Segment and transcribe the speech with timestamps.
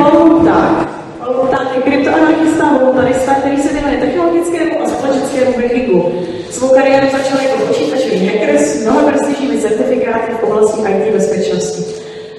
[0.00, 0.88] Holouták,
[1.20, 6.12] Holouták je kryptoanarchista voluntarista, který se věnuje technologickému a společenskému hackingu.
[6.50, 11.82] Svou kariéru začal jako počítačový hacker s mnoha prestižními certifikáty v oblasti IT bezpečnosti.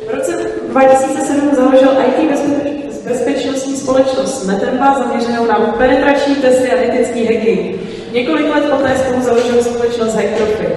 [0.08, 0.32] V roce
[0.68, 2.32] 2007 založil IT
[3.06, 7.76] bezpečnostní společnost Metemba zaměřenou na penetrační testy a etický hacking.
[8.12, 10.68] Několik let poté spolu založil společnost Hacktrophy.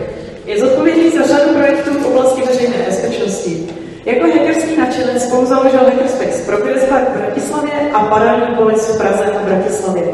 [0.46, 3.83] Je zodpovědný za řadu projektů v oblasti veřejné bezpečnosti.
[4.04, 9.24] Jako hackerský nadšenec spolu založil Hackerspace Progress Park v Bratislavě a paralelní polis v Praze
[9.24, 10.04] a Bratislavě.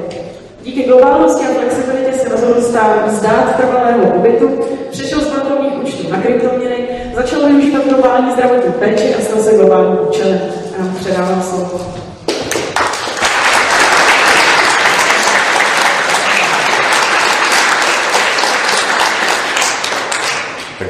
[0.62, 6.22] Díky globálnosti a flexibilitě se rozhodl stát vzdát trvalého pobytu, přešel z bankovních účtů na
[6.22, 10.40] kryptoměny, začal využívat globální zdravotní péči a stal se globálním účelem.
[10.80, 11.80] A předávám slovo.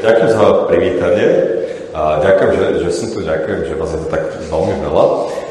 [0.03, 1.60] Ďakujem za privítanie
[2.01, 5.05] a ďakujem, že, že som tu, ďakujem, že vás je to tak veľmi veľa.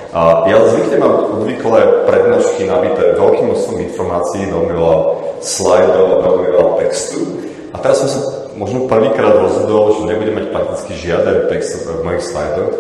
[0.09, 4.97] A ja zvyknem mám obvykle prednášky nabité veľkým množstvom informácií, veľmi veľa
[5.45, 7.21] slajdov a veľmi veľa textu.
[7.69, 8.21] A teraz som sa
[8.57, 12.71] možno prvýkrát rozhodol, že nebudem mať prakticky žiaden text v mojich slajdoch,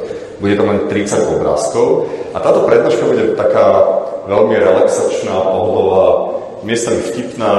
[0.41, 2.09] bude tam len 30 obrázkov.
[2.33, 3.85] A táto prednáška bude taká
[4.25, 6.07] veľmi relaxačná, pohodová,
[6.65, 7.53] miestami vtipná,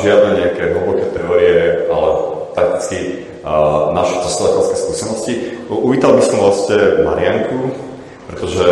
[0.00, 2.08] žiadne nejaké hlboké teórie, ale
[2.56, 3.27] prakticky
[3.94, 5.32] naše cestovateľské skúsenosti.
[5.68, 7.72] Uvítal by som vlastne Marianku,
[8.32, 8.64] pretože...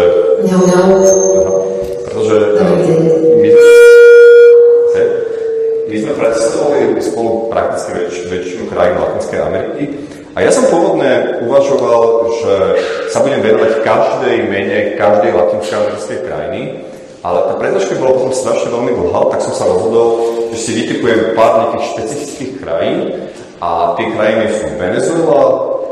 [0.44, 0.88] Mňau, mňau.
[2.06, 3.50] Pretože my,
[5.86, 9.84] my sme precestovali spolu prakticky väč, väčšinu krajín Latinskej Ameriky
[10.36, 12.54] a ja som pôvodne uvažoval, že
[13.08, 16.60] sa budem venovať každej mene, každej latinskej americkej krajiny,
[17.24, 20.08] ale tá prednáška bola potom strašne veľmi dlhá, tak som sa rozhodol,
[20.52, 23.16] že si vytipujem pár nejakých špecifických krajín
[23.60, 25.44] a tie krajiny sú Venezuela,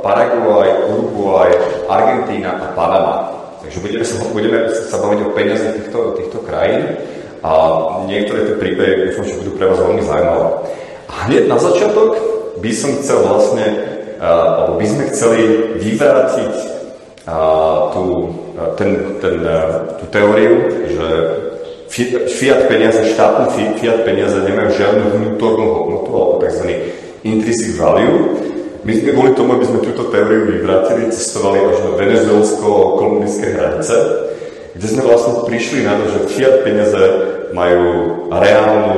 [0.05, 1.51] Paraguay, Uruguay,
[1.89, 3.17] Argentína a Panama.
[3.65, 6.85] Takže budeme sa, budeme sa baviť o peniaze týchto, týchto krajín
[7.41, 7.53] a
[8.05, 10.49] niektoré tie príbehy dúfam, že budú pre vás veľmi zaujímavé.
[11.09, 12.11] A hneď na začiatok
[12.61, 13.65] by som chcel vlastne,
[14.21, 15.41] alebo by sme chceli
[15.81, 16.53] vyvrátiť
[17.97, 18.05] tú,
[18.77, 18.91] ten,
[19.25, 19.37] ten,
[19.97, 21.09] tú teóriu, že
[22.29, 26.65] fiat peniaze, štátne fiat peniaze nemajú žiadnu vnútornú hodnotu, alebo tzv.
[27.25, 28.37] Intrinsic value.
[28.85, 33.97] My sme kvôli tomu, aby sme túto teóriu vyvrátili, cestovali až na venezuelsko-kolumbijské hranice,
[34.77, 37.03] kde sme vlastne prišli na to, že fiat peniaze
[37.57, 37.83] majú
[38.29, 38.97] reálnu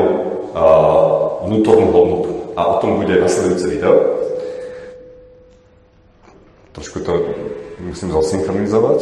[0.59, 0.65] a,
[1.47, 2.31] vnútornú hodnotu.
[2.59, 3.95] A o tom bude nasledujúce video.
[6.75, 7.31] Trošku to
[7.79, 9.01] musím zasynchronizovať.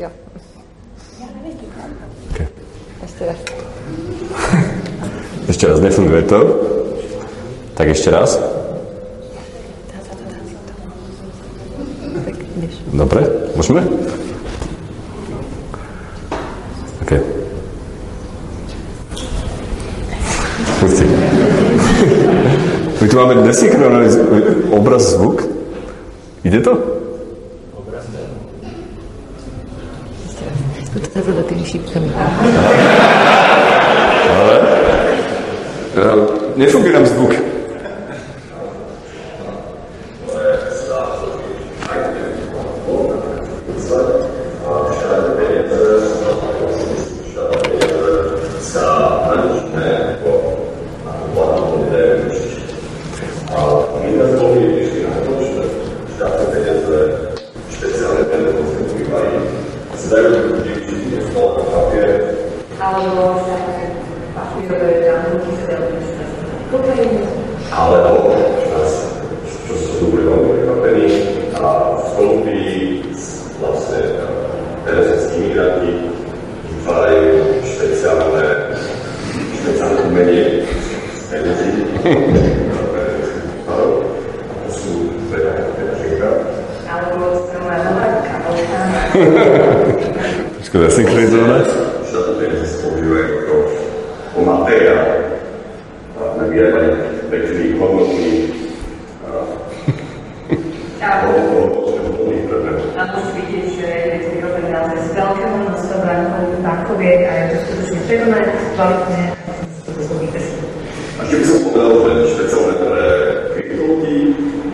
[0.00, 0.08] Jo.
[2.34, 2.48] Okay.
[3.04, 3.69] Ešte raz.
[5.50, 6.40] Ešte raz, nefunguje to.
[7.74, 8.38] Tak ešte raz.
[12.94, 13.82] Dobre, môžeme?
[17.02, 17.12] OK.
[20.78, 21.04] Pusti.
[23.02, 25.50] My tu máme desynchronizovaný obraz, zvuk.
[26.46, 26.78] Ide to?
[30.30, 30.54] Ešte raz.
[30.94, 32.06] Tu to za tými šípkami.
[35.96, 36.22] Ale...
[36.22, 37.32] e, Nefunguje nám zvuk.
[62.80, 63.56] Alebo sa
[64.34, 66.00] papírové dámky sa dajú
[66.70, 67.12] Kokain.
[67.70, 68.34] alebo
[69.44, 71.08] čo sú boli veľmi prekvapení
[71.54, 73.04] a v Kolumbii
[73.60, 74.00] vlastne
[74.88, 75.92] venezuelskí imigranti
[76.72, 77.30] vytvárajú
[77.62, 78.46] špeciálne
[79.60, 80.64] špeciálne umenie
[81.28, 81.68] peniazy.
[83.68, 83.76] To
[84.72, 86.30] sú teda peňaženka.
[86.90, 88.80] Alebo sa má nová kabelka.
[90.58, 91.60] Trošku zasynchronizované.
[92.10, 93.54] sa to peniaze sa používajú ako
[94.30, 95.06] ako materiál
[96.38, 96.94] na vyrábanie
[97.30, 98.42] pekných, hodnotných
[101.00, 102.86] hodnotných predmetov.
[102.98, 107.44] A tu vidieť, že je to vyrobené naozaj z veľkého množstva bankov, bankoviek a je
[107.46, 109.22] to skutočne prekonané, kvalitné,
[109.86, 110.62] to sú výtržky.
[111.16, 113.04] A keby som povedal, že špeciálne pre
[113.54, 114.14] kryptovolty,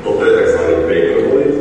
[0.02, 0.60] toto je tzv.
[0.86, 1.54] paperweight,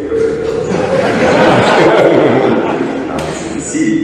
[3.05, 3.15] a
[3.61, 3.99] seed,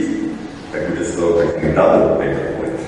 [0.70, 2.80] tak bude z toho taký double paperweight.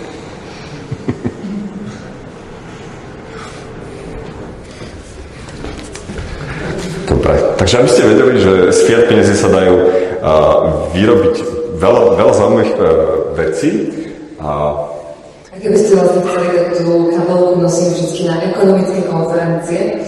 [7.05, 8.53] To Dobre, takže aby ste vedeli, že
[8.85, 9.75] z fiat peniazy sa dajú
[10.93, 11.35] vyrobiť
[11.81, 12.85] veľa, veľa zaujímavých uh,
[13.33, 13.71] vecí.
[14.45, 14.77] A...
[15.57, 20.05] keby ste vlastne chceli, tak tú kabelku nosím vždy na ekonomické konferencie.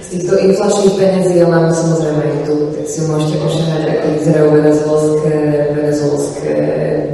[0.00, 4.48] Z týchto inflačných peniazí ja mám samozrejme aj tu, tak si môžete pošľahať, ako vyzerajú
[4.56, 5.36] venezuelské,
[5.76, 6.54] venezuelské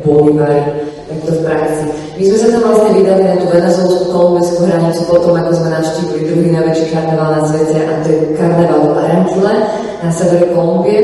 [0.07, 0.63] bolivary,
[1.11, 1.87] takto v praxi.
[1.91, 6.21] My sme sa tam vlastne vydali na tú venezuelskú kolumbijskú hranicu potom, ako sme navštívili
[6.31, 9.55] druhý najväčší karneval na svete a to je karneval v Barranquille
[10.01, 11.01] na severe Kolumbie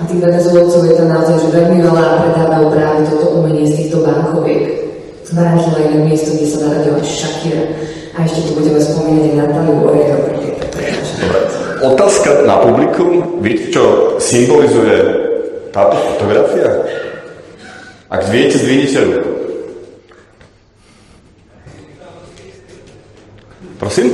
[0.00, 3.84] a tých venezuelcov je tam naozaj že veľmi veľa a predávajú práve toto umenie z
[3.84, 4.88] týchto bankoviek.
[5.28, 7.64] Barranquille je miesto, kde sa narodila Shakira
[8.16, 10.16] a ešte tu budeme spomínať Natáliu Oreiro,
[11.18, 11.40] Dobre,
[11.84, 13.42] otázka na publikum.
[13.44, 14.96] Viete, čo symbolizuje
[15.74, 16.70] táto fotografia?
[18.08, 19.32] Ak viete, zdvihnite ruku.
[23.76, 24.08] Prosím?
[24.10, 24.12] A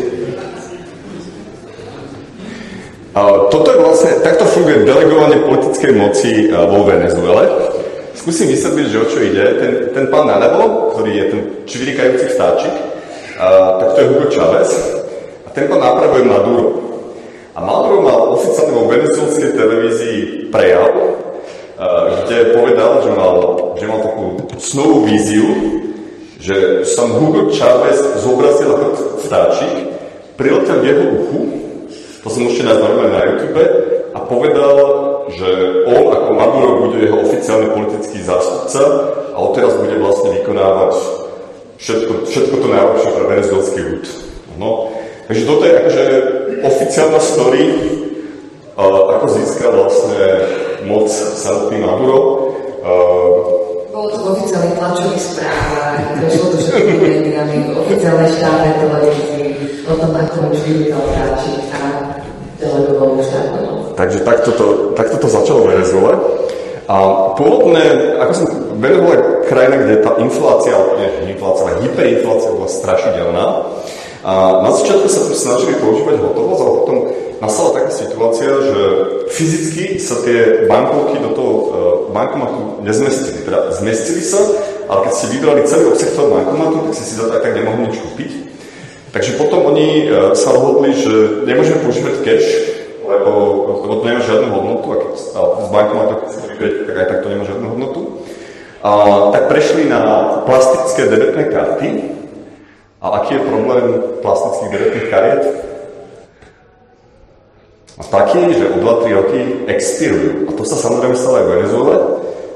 [3.47, 7.47] toto je vlastne, takto funguje delegovanie politickej moci vo Venezuele.
[8.19, 9.45] Skúsim vysvetliť, že o čo ide.
[9.63, 12.75] Ten, ten pán naľavo, ktorý je ten čvirikajúci vstáčik,
[13.39, 14.71] a, tak to je Hugo Chávez.
[15.47, 16.67] A ten pán nápravo je Maduro.
[17.55, 20.19] A Maduro mal oficiálne vo venezuelskej televízii
[20.51, 21.87] prejav, a,
[22.27, 23.37] kde povedal, že mal,
[23.79, 25.47] že mal takú snovú víziu,
[26.43, 28.87] že sa Hugo Chávez zobrazil ako
[29.23, 29.75] vtáčik,
[30.35, 31.41] priletel v jeho uchu,
[32.25, 33.65] to si môžete nájsť normálne na YouTube,
[34.15, 34.77] a povedal,
[35.29, 35.49] že
[35.91, 38.81] on ako Maduro bude jeho oficiálny politický zástupca
[39.35, 40.95] a odteraz bude vlastne vykonávať
[41.77, 44.05] všetko, všetko to najlepšie pre venezuelský ľud.
[44.57, 44.89] No.
[45.27, 46.05] Takže toto je akože
[46.63, 47.65] oficiálna story,
[48.79, 50.21] ako získal vlastne
[50.87, 52.19] moc samotný Maduro.
[53.91, 59.49] Bolo to v oficiálnych tlačových správach, prešlo to všetkými médiami, v oficiálnej štátnej televízii,
[59.89, 61.94] o tom, ako už a delegoval štátnu
[63.95, 64.67] Takže takto to,
[64.99, 66.15] takto to začalo v Venezuele.
[66.85, 66.97] A
[67.39, 68.47] pôvodné, ako som,
[68.77, 69.17] Venezuela
[69.49, 73.47] krajina, kde tá inflácia, nie inflácia, ale hyperinflácia bola strašidelná.
[74.25, 74.33] A
[74.65, 76.97] na začiatku sa snažili používať hotovosť, ale potom
[77.45, 78.81] nastala taká situácia, že
[79.33, 81.67] fyzicky sa tie bankovky do toho uh,
[82.13, 83.45] bankomatu nezmestili.
[83.45, 84.41] Teda zmestili sa,
[84.89, 87.53] ale keď ste vybrali celý obsah toho bankomatu, tak ste si za to aj tak
[87.53, 88.31] nemohli nič kúpiť.
[89.13, 92.49] Takže potom oni uh, sa rozhodli, že nemôžeme používať cash,
[93.05, 93.31] lebo,
[93.85, 94.87] to nemá žiadnu hodnotu
[95.37, 98.01] a keď bankomatu chcete vybrať, tak aj tak to nemá žiadnu hodnotu.
[98.85, 98.91] A,
[99.33, 100.01] tak prešli na
[100.49, 101.89] plastické debetné karty,
[103.05, 103.87] a aký je problém
[104.25, 105.45] plastických debetných kariet?
[108.01, 110.49] A taký, že o 2-3 roky expirujú.
[110.49, 111.97] A to sa samozrejme stalo aj v Venezuele,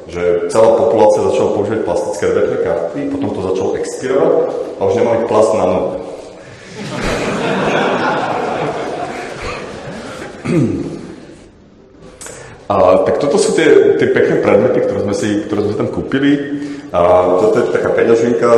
[0.08, 4.32] že celá populácia začala používať plastické debetné karty, potom to začalo expirovať
[4.80, 5.88] a už nemali plast na nohu.
[12.68, 16.36] A, tak toto sú tie, tie pekné predmety, ktoré sme si ktoré sme tam kúpili.
[16.92, 17.00] A
[17.40, 18.48] toto je taká peňaženka,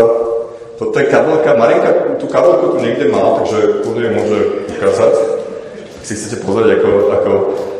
[0.80, 4.38] toto je kabelka, Marinka tú kabelku tu niekde má, takže kľudne ju môže
[4.78, 5.14] ukázať.
[6.00, 7.32] Ak si chcete pozrieť, ako, ako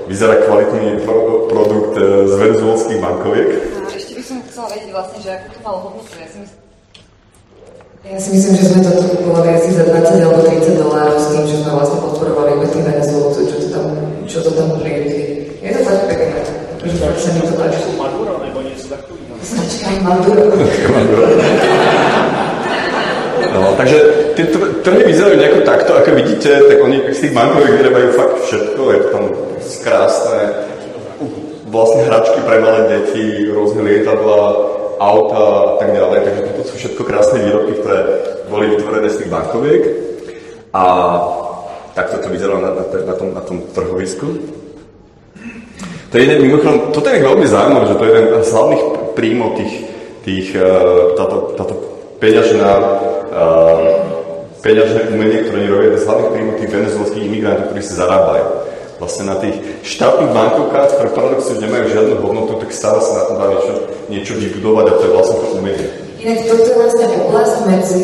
[0.05, 3.49] vyzerá kvalitný pro, produkt e, z venezuelských bankoviek.
[3.57, 6.13] A ešte by som chcela vedieť vlastne, že ako to malo hodnotu.
[6.21, 6.61] Ja si myslím,
[8.01, 11.27] ja si myslím, že sme to tu kupovali asi za 20 alebo 30 dolárov s
[11.33, 13.43] tým, že sme vlastne podporovali iba tých Venezuelcov,
[14.31, 15.51] čo to tam, čo to tam prievidí.
[15.59, 16.41] Je to fakt pekné.
[16.79, 17.79] Takže sa mi to páči.
[17.99, 19.19] Maduro, nebo niečo takové?
[19.43, 20.55] Značka Maduro.
[23.51, 23.99] No, takže
[24.39, 24.47] tie
[24.87, 28.99] trhy vyzerajú nejako takto, ako vidíte, tak oni z tých bankoviek vyrábajú fakt všetko, je
[29.03, 29.25] to tam
[29.83, 30.43] krásne,
[31.67, 34.43] vlastne hračky pre malé deti, rôzne lietadla,
[35.03, 37.99] auta a tak ďalej, takže toto sú všetko krásne výrobky, ktoré
[38.47, 39.83] boli vytvorené z tých bankoviek
[40.71, 40.85] a
[41.95, 44.27] takto to vyzeralo na, na, na, tom, na tom trhovisku.
[46.11, 48.83] To je jeden, mimochodom, toto je veľmi zaujímavé, že to je jeden z hlavných
[49.15, 49.75] príjmov tých,
[50.27, 51.75] tých uh, táto, táto
[52.19, 52.71] peňažná
[54.61, 58.47] peňažné umenie, ktoré robia, bez hlavných príjmov tých venezuelských imigrantov, ktorí si zarábajú.
[59.01, 63.37] Vlastne na tých štátnych bankovkách, ktoré paradoxne nemajú žiadnu hodnotu, tak stále sa na tom
[63.41, 63.75] dá niečo,
[64.13, 65.89] niečo vybudovať a to je vlastne to umenie.
[66.21, 68.01] Inak toto je vlastne oblasť medzi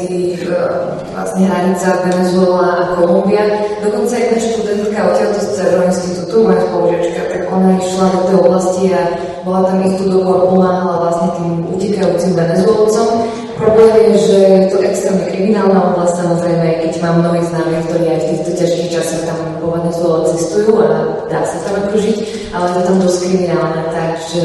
[1.12, 3.44] vlastne hranica Venezuela a Kolumbia.
[3.84, 8.84] Dokonca jedna študentka odtiaľto z Cerro institútu, moja spolužiačka, tak ona išla do tej oblasti
[8.96, 9.02] a
[9.44, 13.08] bola tam tu dobu pomáhala vlastne tým utekajúcim Venezuelcom
[13.56, 18.20] Problém je, že je to extrémne kriminálna oblasť, samozrejme, keď mám mnohých známych, ktorí aj
[18.20, 20.88] v týchto ťažkých časoch tam po Venezuele cestujú a
[21.32, 22.18] dá sa tam ako žiť,
[22.52, 24.44] ale to tam dosť kriminálne, takže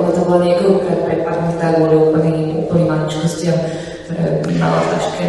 [0.00, 3.58] ona tam bola niekoľkokrát prepadnutá kvôli úplným, úplným maličkostiam
[4.58, 5.26] mala ťažké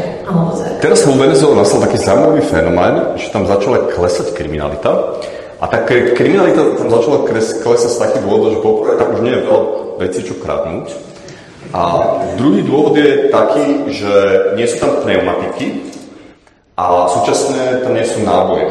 [0.82, 5.22] Teraz vo Venezuele nastal taký zaujímavý fenomén, že tam začala klesať kriminalita
[5.62, 9.42] A tá kriminalita tam začala klesať z takých dôvodov, že poprvé tam už nie je
[9.46, 9.62] veľa
[10.02, 11.11] vecí, čo kradnúť.
[11.72, 11.82] A
[12.36, 14.12] druhý dôvod je taký, že
[14.60, 15.88] nie sú tam pneumatiky
[16.76, 18.68] a súčasne tam nie sú náboje.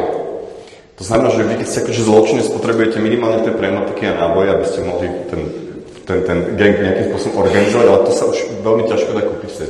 [1.00, 4.64] To znamená, že vy keď ste akože zločinec potrebujete minimálne tie pneumatiky a náboje, aby
[4.68, 5.40] ste mohli ten,
[6.04, 9.58] ten, ten gang nejakým spôsobom organizovať, ale to sa už veľmi ťažko dá kúpiť v
[9.64, 9.68] tej.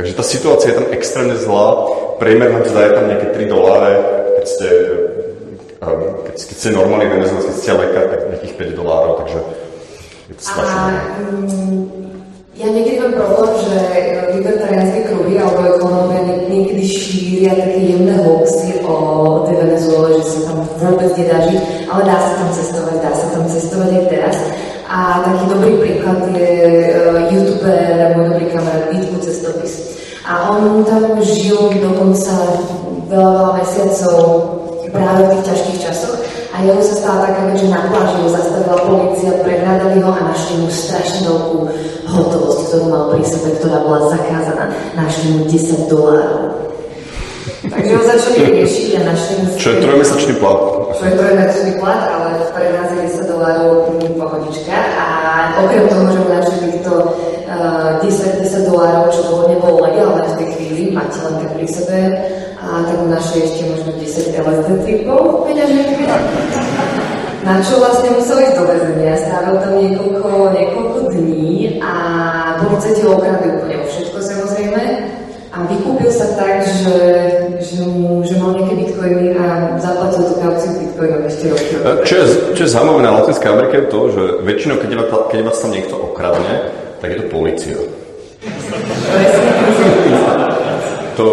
[0.00, 3.92] Takže tá situácia je tam extrémne zlá, priemerná mzda je tam nejaké 3 doláre,
[4.40, 4.68] keď ste
[5.80, 9.38] keď, keď ste normálny venezuelský, keď ste lekár, tak nejakých 5 dolárov, takže
[10.30, 10.92] je to strašné.
[10.94, 11.90] A um,
[12.54, 13.76] ja niekedy mám problém, že
[14.38, 18.94] libertariánske kruhy alebo ekonómia niekedy šíria také jemné hoaxy o
[19.48, 21.60] tej Venezuele, že sa tam vôbec nedá žiť,
[21.90, 24.36] ale dá sa tam cestovať, dá sa tam cestovať aj teraz.
[24.90, 26.50] A taký dobrý príklad je
[26.98, 29.74] uh, youtuber, môj dobrý kamarát Vítku Cestopis.
[30.26, 32.34] A on tam žil dokonca
[33.06, 34.22] veľa, veľa mesiacov
[34.90, 36.29] práve v tých ťažkých časoch.
[36.60, 40.28] A jeho sa stala taká vec, že na pláži ho zastavila policia, prehľadali ho a
[40.28, 41.56] našli mu strašne veľkú
[42.04, 44.68] hotovosť, ktorú mal pri sebe, ktorá bola zakázaná.
[44.92, 46.52] Našli mu 10 dolárov.
[47.64, 49.44] Takže ho začali riešiť a našli mu...
[49.56, 50.60] Čo je trojmesačný plat.
[50.92, 53.72] Čo je trojmesačný plat, ale pre nás je 10 dolárov
[54.20, 54.76] pohodička.
[55.00, 55.06] A
[55.64, 56.92] okrem toho, že mu našli týchto
[57.48, 61.68] uh, 10, 10 dolárov, čo bolo nebolo legálne v tej chvíli, mať len tak pri
[61.72, 61.98] sebe,
[62.70, 66.06] a tak našli ešte možno 10 LSD tripov peňaženky.
[67.42, 69.18] Na čo vlastne musel ísť do väzenia.
[69.18, 71.92] Strávil tam niekoľko, niekoľko dní a
[72.62, 74.82] policajti ho okradli úplne o všetko samozrejme.
[75.50, 76.98] A vykúpil sa tak, že,
[77.58, 81.74] že, mu, že mal nejaké bitcoiny a zaplatil tú kauciu bitcoinov ešte roky.
[82.06, 85.58] Čo je, čo je zaujímavé na Latinskej Amerike je to, že väčšinou, keď keď vás
[85.58, 86.70] tam niekto okradne,
[87.02, 87.74] tak je to policia.
[91.18, 91.24] to,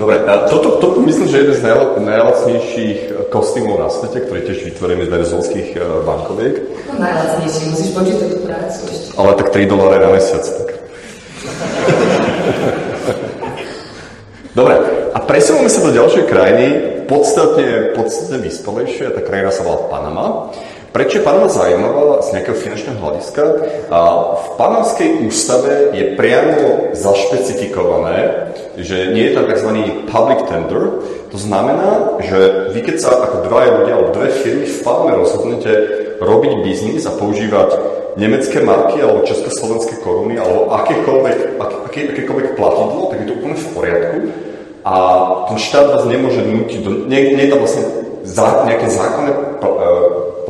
[0.00, 1.64] Dobre, a toto, toto myslím, že je jeden z
[2.00, 6.54] najlacnejších kostýmov na svete, ktorý tiež vytvorený z venezuelských e, bankoviek.
[6.96, 9.12] Najlacnejší, musíš počítať tú prácu ešte.
[9.20, 10.40] Ale tak 3 doláre na mesiac.
[10.40, 10.68] Tak.
[14.56, 14.74] Dobre,
[15.12, 16.66] a presúvame sa do ďalšej krajiny,
[17.04, 20.48] podstatne, podstatne vyspelejšie, tá krajina sa volá Panama.
[20.90, 23.42] Prečo je Panama zaujímavá z nejakého finančného hľadiska?
[23.94, 24.00] A
[24.34, 29.70] v panamskej ústave je priamo zašpecifikované, že nie je tam tzv.
[30.10, 30.98] public tender.
[31.30, 35.72] To znamená, že vy keď sa ako dva ľudia alebo dve firmy v Paname rozhodnete
[36.18, 37.70] robiť biznis a používať
[38.18, 43.68] nemecké marky alebo československé koruny alebo akékoľvek, aké, akékoľvek platidlo, tak je to úplne v
[43.78, 44.16] poriadku.
[44.82, 44.94] A
[45.46, 47.84] ten štát vás nemôže nútiť, do, nie, nie je tam vlastne
[48.26, 49.30] zá, nejaké zákonné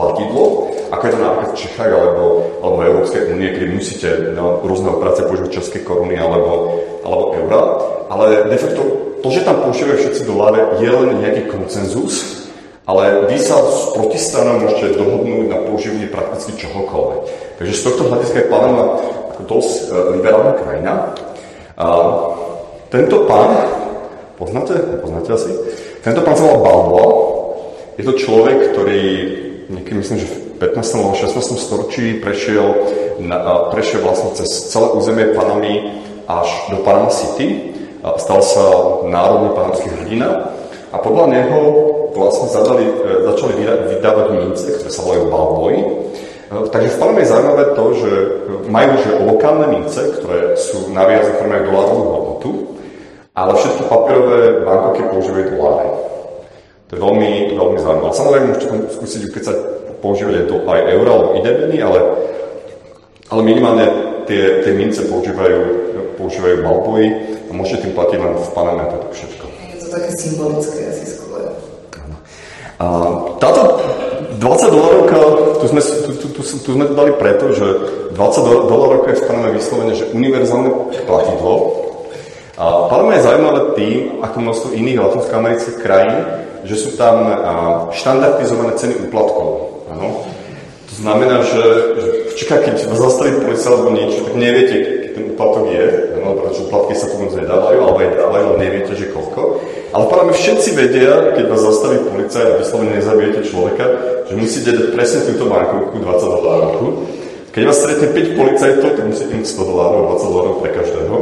[0.01, 2.25] platidlo, ako je to napríklad v Čechách alebo,
[2.65, 7.63] alebo v Európskej únie, kedy musíte na rôzne operácie používať české koruny alebo, alebo eurá.
[8.09, 8.83] Ale de facto
[9.21, 12.49] to, že tam používajú všetci doláre, je len nejaký koncenzus,
[12.89, 17.21] ale vy sa s protistranou môžete dohodnúť na používanie prakticky čohokoľvek.
[17.61, 18.99] Takže z tohto hľadiska je Panama
[19.37, 19.85] ako dosť e,
[20.19, 20.93] liberálna krajina.
[21.77, 21.87] A
[22.89, 23.53] tento pán,
[24.41, 24.75] poznáte?
[24.99, 25.53] Poznáte asi?
[26.03, 27.07] Tento pán sa volá Balboa.
[28.01, 29.05] Je to človek, ktorý
[29.71, 30.99] niekedy myslím, že v 15.
[30.99, 31.57] alebo 16.
[31.57, 32.67] storočí prešiel,
[33.23, 37.71] na, prešiel vlastne cez celé územie Panamy až do Panama City.
[38.01, 38.65] Stal sa
[39.07, 40.57] národný panamský hrdina
[40.91, 41.59] a podľa neho
[42.17, 43.53] vlastne zadali, e, začali
[43.93, 45.75] vydávať mince, ktoré sa volajú balboj.
[45.77, 45.85] E,
[46.73, 48.11] takže v Paname je zaujímavé to, že
[48.73, 52.51] majú že lokálne mince, ktoré sú naviazané, majú dolárovú hodnotu,
[53.37, 55.89] ale všetky papierové bankovky používajú doláre.
[56.91, 58.11] To je veľmi, veľmi zaujímavé.
[58.11, 58.67] Samozrejme, môžete
[58.99, 59.57] skúsiť ukecať,
[60.03, 62.01] používať aj, to, aj euro alebo idebeny, ale,
[63.31, 63.87] ale minimálne
[64.27, 65.59] tie, tie mince používajú,
[66.19, 67.09] používajú balboji
[67.47, 69.45] a môžete tým platiť len v Paname, to všetko.
[69.71, 71.55] Je to také symbolické asi skôr.
[72.81, 72.87] A
[73.39, 73.63] táto
[74.41, 75.17] 20 dolarovka,
[75.61, 77.67] tu sme, tu, tu, tu, tu sme to dali preto, že
[78.19, 78.19] 20
[78.67, 81.87] dolarovka je v Paname vyslovene, že univerzálne platidlo.
[82.61, 86.29] A Panama je zaujímavé tým, ako množstvo iných latinskoamerických krajín,
[86.69, 87.25] že sú tam
[87.97, 89.81] štandardizované ceny úplatkov.
[89.89, 90.29] Ano?
[90.93, 91.65] To znamená, že,
[91.97, 95.85] že čaká, keď vás zastaví policia alebo niečo, tak neviete, keď ten úplatok je,
[96.21, 96.29] ano?
[96.37, 99.41] pretože úplatky sa tu nedávajú, alebo aj dávajú, ale neviete, že koľko.
[99.97, 103.85] Ale podľa mňa všetci vedia, keď vás zastaví policia a vyslovene nezabijete človeka,
[104.29, 107.09] že musíte dať presne túto bankovku 20 dolárov.
[107.57, 111.17] Keď vás stretne 5 policajtov, tak musíte mať 100 dolárov, 20 dolárov pre každého.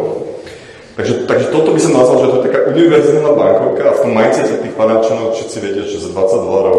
[0.98, 4.12] Takže, takže toto by som nazval, že to je taká univerzálna bankovka a v tom
[4.18, 6.78] mindsete tých panáčanov všetci vedia, že za 20 dolárov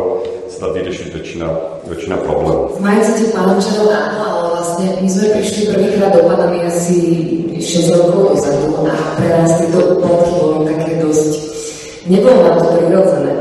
[0.51, 1.47] sa dá vyriešiť väčšina,
[1.87, 2.75] väčšina problémov.
[2.75, 6.99] V mindsete panáčanov áno, ale vlastne my sme prišli prvýkrát do Panamy asi
[7.63, 11.31] 6 rokov dozadu a pre nás tieto úplatky boli také dosť...
[12.11, 13.33] Nebolo nám to prirodzené.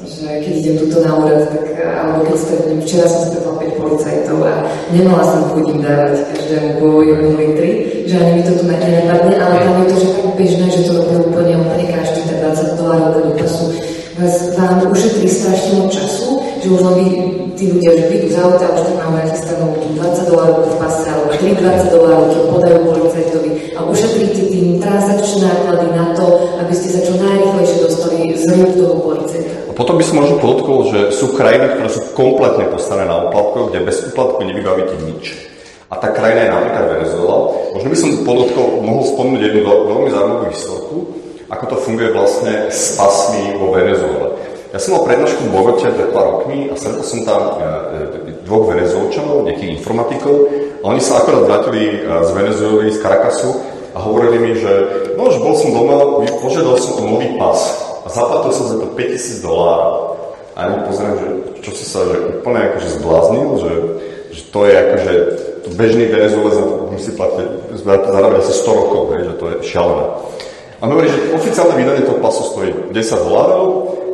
[0.00, 4.38] Že keď idem tuto na úrad, tak, alebo keď stretnem, včera som stretla 5 policajtov
[4.48, 4.64] a
[4.96, 7.04] nemala som chuť im dávať každému po
[7.36, 10.86] litri, že ani mi to tu nenapadne, ale tam je to, že tak bežné, že
[10.86, 13.66] to robia úplne, úplne každý, tak 20 dolárov do pasu
[14.16, 16.98] vás, vám ušetrí strašne moc času, že už len
[17.56, 21.28] tí ľudia že vyjdú z auta, už tak majú nachystanú 20 dolárov v pase, alebo
[21.36, 26.26] 3 20 dolárov, keď podajú policajtovi a ušetríte tým transakčné náklady na to,
[26.64, 29.52] aby ste sa čo najrychlejšie dostali z rúk toho policajta.
[29.76, 33.84] Potom by som možno podotkol, že sú krajiny, ktoré sú kompletne postavené na úplatkoch, kde
[33.84, 35.55] bez úplatku nevybavíte nič.
[35.86, 37.38] A tá krajina je napríklad Venezuela.
[37.70, 40.96] Možno by som podotkol, mohol spomnúť jednu veľmi zaujímavú historku,
[41.46, 44.34] ako to funguje vlastne s pasmi vo Venezuele.
[44.74, 47.62] Ja som mal prednášku v Bogote pred pár rokmi a stretol som tam e,
[48.28, 50.36] e, dvoch venezuelčanov, nejakých informatikov
[50.82, 53.56] a oni sa akorát vrátili e, z Venezuely, z Caracasu
[53.94, 54.72] a hovorili mi, že
[55.14, 57.56] no, že bol som doma, požiadal som o nový pas
[58.04, 60.18] a zaplatil som za to 5000 dolárov.
[60.52, 61.28] A ja pozriem, že
[61.62, 63.72] čo si sa že úplne akože zbláznil, že,
[64.34, 65.14] že to je akože
[65.74, 66.54] bežný Venezuelec
[66.94, 67.46] musí platiť,
[67.82, 70.06] zarábať asi 100 rokov, že to je šialené.
[70.76, 73.66] A my hovorí, že oficiálne vydanie toho pasu stojí 10 dolárov,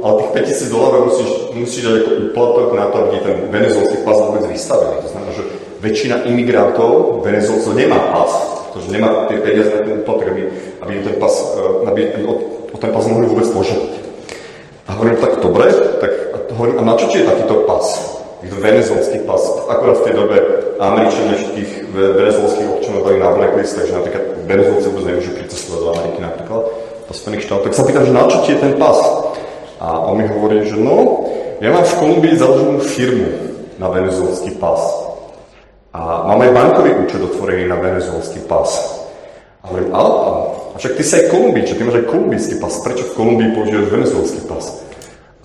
[0.02, 0.30] ale tých
[0.62, 4.94] 5000 dolárov musíš, musíš dať ako úplatok na to, aby ten venezuelský pas vôbec vystavený.
[5.02, 5.44] To znamená, že
[5.82, 8.30] väčšina imigrantov venezuelcov nemá pas,
[8.70, 10.42] pretože nemá tie peniaze na ten úplatok, aby,
[10.86, 12.34] aby ten pas, eh, aby, aby o,
[12.70, 13.92] o ten pas mohli vôbec požiadať.
[14.86, 15.66] A hovorím, tak dobre,
[15.98, 18.11] tak a, hovorím, a na čo ti je takýto pas?
[18.50, 19.42] Venezuelský pas.
[19.70, 20.36] Akorát v tej dobe
[20.82, 26.18] Američania všetkých venezuelských občanov dali na blacklist, takže napríklad Venezuelci vôbec nemôžu pricestovať do Ameriky
[26.18, 26.62] napríklad,
[27.06, 27.64] do Spojených štátov.
[27.70, 28.98] Tak sa pýtam, že na čo ti je ten pas?
[29.78, 31.26] A on mi hovorí, že no,
[31.62, 33.28] ja mám v Kolumbii založenú firmu
[33.78, 34.78] na venezuelský pas.
[35.92, 38.70] A mám aj bankový účet otvorený na venezuelský pas.
[39.62, 40.10] A hovorím, ale
[40.72, 43.92] a však ty si aj Kolumbii, ty máš aj kolumbijský pas, prečo v Kolumbii používaš
[43.92, 44.64] venezuelský pas?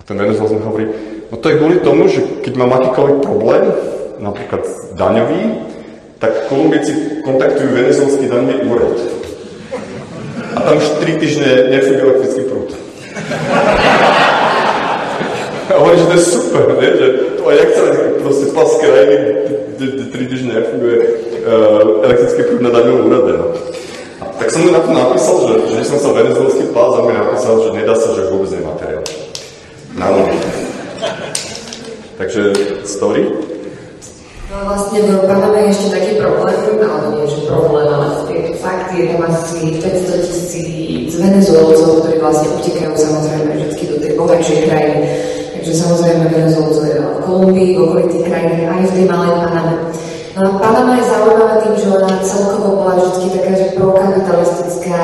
[0.08, 0.86] ten Venezuelc mi hovorí,
[1.30, 3.64] no to je kvôli tomu, že keď mám akýkoľvek problém,
[4.18, 4.62] napríklad
[4.98, 5.42] daňový,
[6.18, 8.98] tak Kolumbíci kontaktujú venezuelský daňový úrad.
[10.58, 12.70] A tam už 3 týždne nefunguje elektrický prúd.
[15.68, 16.90] A hovorí, že to je super, nie?
[16.96, 17.06] že
[17.38, 17.84] to aj jak sa
[18.24, 19.16] proste pas krajiny,
[19.76, 23.32] kde, kde 3 týždne nefunguje uh, elektrický prúd na daňovom úrade.
[23.38, 23.46] No.
[24.38, 27.54] Tak som mu na to napísal, že, že som sa venezuelský pás a mi napísal,
[27.62, 29.06] že nedá sa, vôbec nemateriál.
[29.98, 30.08] Na
[32.18, 32.42] Takže
[32.98, 33.22] story.
[34.48, 38.06] No vlastne v Paname je ešte taký problém, alebo nie, že problém, ale
[38.58, 44.58] fakt, je tam asi 500 tisíc venezuelcov, ktorí vlastne utekajú samozrejme vždy do tej bohatšej
[44.66, 45.04] krajiny.
[45.58, 49.32] Takže samozrejme Venezuelcov je v Kolumbii, v okolitých krajinách, aj v tej malej
[50.38, 50.52] Paname.
[50.52, 54.98] No a Panama je zaujímavá tým, že ona celkovo bola vždy taká, že prokapitalistická,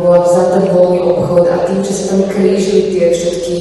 [0.00, 3.54] bola vzatá voľný obchod a tým, že sa tam krížili tie všetky,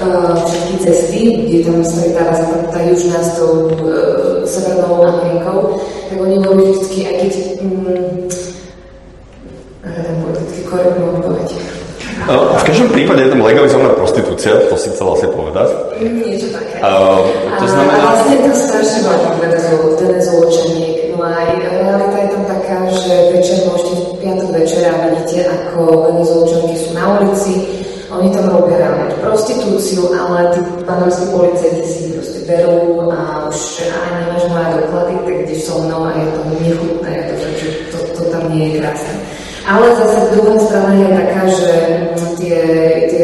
[0.00, 6.16] uh, všetky cesty, kde tam stretáva sa tá južná s tou uh, Severnou Amerikou, tak
[6.20, 8.04] oni boli vždy, aj keď mm,
[11.14, 11.48] odpoveď.
[12.24, 13.92] No, v každom prípade je tam legalizovaná
[14.24, 15.68] prostitúcia, to si chcela asi povedať.
[16.00, 16.74] Niečo také.
[16.80, 17.20] Uh,
[17.60, 18.00] to znamená...
[18.00, 19.30] A vlastne to strašne veľa
[20.00, 20.96] venezuelčaniek.
[21.14, 26.74] No a realita je tam taká, že večer môžete v piatok večera vidíte, ako venezuelčanky
[26.74, 27.52] sú na ulici,
[28.14, 33.58] oni tam robia ráno prostitúciu, ale tí panamskí policajti si proste berú a už
[33.90, 37.98] aj nemáš moje doklady, tak ideš so mnou a je to nechutné, to, že to,
[38.14, 39.14] to tam nie je krásne.
[39.64, 41.70] Ale zase druhá strana je taká, že
[42.36, 42.60] tie,
[43.08, 43.23] tie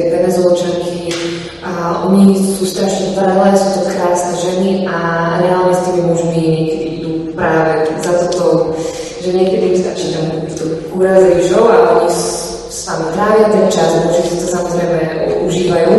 [2.60, 4.96] sú strašne vrelé, sú to krásne ženy a
[5.40, 8.76] reálne s tými mužmi niekedy idú práve za toto,
[9.24, 14.22] že niekedy im stačí tam tú kúra a oni s vami trávia ten čas, muži
[14.28, 15.00] si to samozrejme
[15.48, 15.92] užívajú,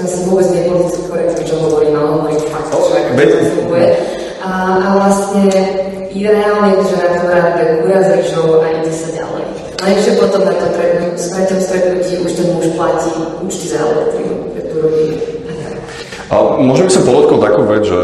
[0.00, 3.88] to sa vôbec nie je politicky korektné, čo hovorím, ale hovorím fakt, čo to funguje.
[4.40, 5.44] A, a vlastne
[6.24, 9.44] reálne je, že na tom rád kúra s a ide sa ďalej.
[9.84, 13.12] Lenže potom na tom stretnutí už ten muž platí
[13.44, 15.37] účty za elektrínu, tú rodinu.
[16.28, 17.98] A môžem sa podotknúť takú vec, že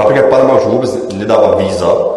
[0.00, 2.16] napríklad Panama už vôbec nedáva víza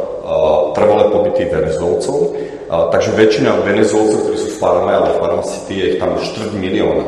[0.71, 2.37] trvalé pobyty Venezuelcov,
[2.69, 6.51] takže väčšina Venezuelcov, ktorí sú v Paname alebo v Panama City, je ich tam štvrť
[6.55, 7.05] milióna,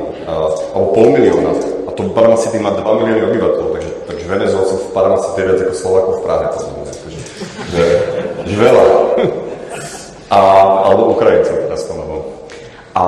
[0.76, 1.52] alebo pol milióna.
[1.88, 5.46] A to Panama City má 2 milióny obyvateľov, takže, takže Venezuelcov v Panama City je
[5.48, 6.46] viac ako Slovákov v Prahe.
[6.52, 7.22] Takže,
[7.72, 7.84] že,
[8.52, 8.86] že veľa.
[10.32, 10.40] A,
[10.92, 11.71] alebo Ukrajincov.
[12.92, 13.04] A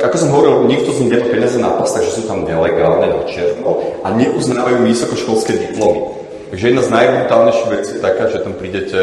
[0.00, 3.12] e, ako som hovoril, nikto z nich nemá peniaze na pas, takže sú tam nelegálne
[3.12, 6.08] na čierno a neuznávajú vysokoškolské diplomy.
[6.48, 9.00] Takže jedna z najbrutálnejších vecí je taká, že tam prídete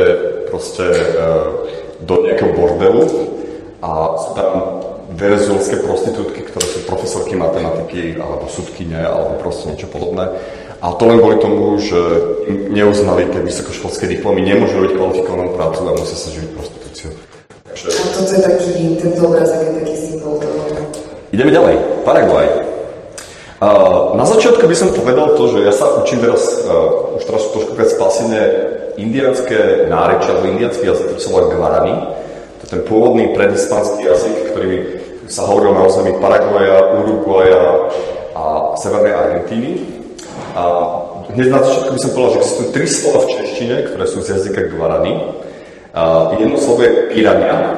[0.49, 1.05] proste e,
[2.01, 3.05] do nejakého bordelu
[3.85, 4.51] a sú tam
[5.13, 10.27] venezuelské prostitútky, ktoré sú profesorky matematiky alebo sudkyne alebo proste niečo podobné
[10.83, 11.97] A to len kvôli tomu, že
[12.69, 17.11] neuznali tie vysokoškolské diplomy, nemôžu robiť kvalifikovanú prácu a musia sa živiť prostitúciou.
[17.75, 20.63] A toto je taký, tento obrazok je taký symbol toho.
[21.35, 21.75] Ideme ďalej.
[22.07, 22.47] Paraguaj.
[24.15, 27.75] Na začiatku by som povedal to, že ja sa učím teraz, uh, už teraz trošku
[27.75, 28.43] viac spasenie
[28.95, 31.95] indianské nárečia, alebo indianský jazyk, ktorý sa volá Guarani.
[32.59, 34.71] To je ten pôvodný predhispanský jazyk, ktorý
[35.27, 37.63] sa hovoril na území Paraguaja, Uruguaja
[38.37, 38.43] a
[38.79, 39.71] Severnej Argentíny.
[40.55, 40.63] A
[41.35, 44.27] hneď na začiatku by som povedal, že existujú tri slova v češtine, ktoré sú z
[44.39, 45.13] jazyka Guarani.
[46.39, 47.75] Jedno slovo je pirania.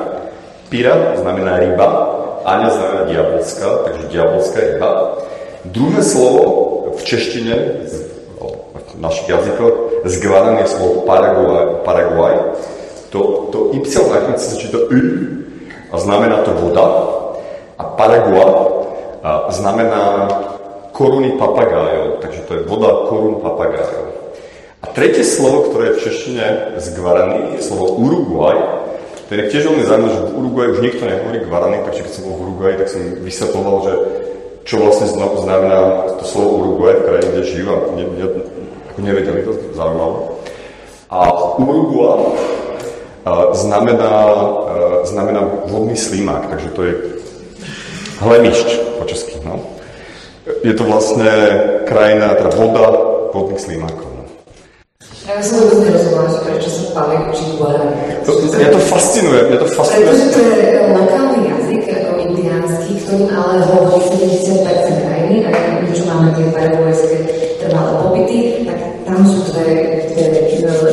[0.70, 4.90] Pira znamená ryba, Aňa znamená diabolská, takže diabolská ryba.
[5.68, 6.44] Druhé slovo
[6.96, 7.56] v češtine,
[8.72, 9.76] v našich jazykoch,
[10.08, 11.84] z Guarani je slovo Paraguay.
[11.84, 12.36] Paraguay.
[13.12, 15.00] To, to Y nakoniec sa číta U
[15.92, 16.88] a znamená to voda.
[17.78, 18.52] A Paraguay
[19.24, 20.32] a znamená
[20.96, 24.07] koruny papagájov, takže to je voda korun papagájov.
[24.82, 26.46] A tretie slovo, ktoré je v češtine
[26.78, 28.58] z Guarani, je slovo Uruguay.
[29.28, 32.24] To je tiež veľmi zaujímavé, že v Uruguay už nikto nehovorí Guarani, takže keď som
[32.30, 33.94] bol v Uruguay, tak som vysvetloval, že
[34.68, 35.78] čo vlastne znamená
[36.20, 38.28] to slovo Uruguay v krajine, kde žijú a ne, ne,
[39.00, 40.44] nevedeli to zaujímalo.
[41.08, 41.20] A
[41.58, 42.20] Uruguay
[43.56, 44.13] znamená,
[45.04, 46.94] znamená vodný slimák, takže to je
[48.24, 48.68] hlemišť
[49.00, 49.40] po česky.
[49.44, 49.78] No
[50.63, 51.28] je to vlastne
[51.88, 52.88] krajina, teda voda
[53.36, 54.07] vodných slimákov.
[55.28, 58.24] Ja som vôbec nerozumela, prečo sa učiť guarani.
[58.24, 60.08] To, mňa to fascinuje, mňa to fascinuje.
[60.08, 66.04] Pretože to je lokálny jazyk, ako indiánsky, ktorým ale hovorí 70% krajiny a keď čo
[66.08, 67.16] máme tie paraguajské
[67.60, 68.40] trvalé pobyty,
[68.72, 69.68] tak tam sú dve,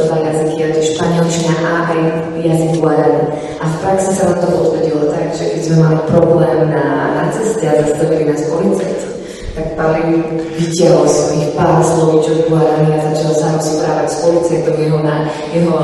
[0.02, 2.00] dva jazyky, a tie španielčina a aj
[2.42, 3.24] jazyk guarani.
[3.62, 6.84] A v praxi sa nám to potvrdilo tak, že keď sme mali problém na,
[7.22, 9.13] na ceste a zastavili nás policajti,
[9.54, 10.26] tak Pavlín
[10.58, 15.74] vytiahol svojich pár slovíčok Guarani a začal sa rozprávať s policajtom jeho, na, jeho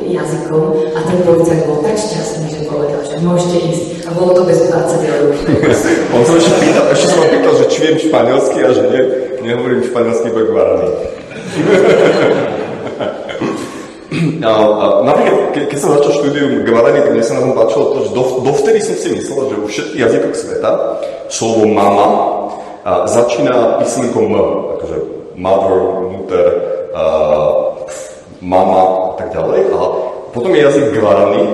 [0.00, 0.64] jazykom
[0.96, 4.64] a ten policajt bol tak šťastný, že povedal, že môžete ísť a bolo to bez
[4.64, 5.28] 20 eur.
[6.16, 9.00] On sa ešte pýtal, ešte som pýtal, že či viem španielsky a že ne,
[9.44, 10.88] nehovorím španielsky po Guarani.
[14.44, 17.96] A, a napríklad, ke, keď som začal štúdium Guarani, tak mne sa na tom páčilo
[17.96, 20.70] to, že do, dovtedy som si myslel, že vo všetkých jazykoch sveta
[21.32, 22.06] slovo mama
[22.84, 24.36] a začína písmenkom M,
[24.76, 24.96] akože
[25.40, 25.80] mother,
[26.12, 26.46] mutter,
[26.92, 27.80] uh,
[28.44, 29.72] mama a tak ďalej.
[29.72, 29.78] A
[30.36, 31.44] potom je jazyk Guarani,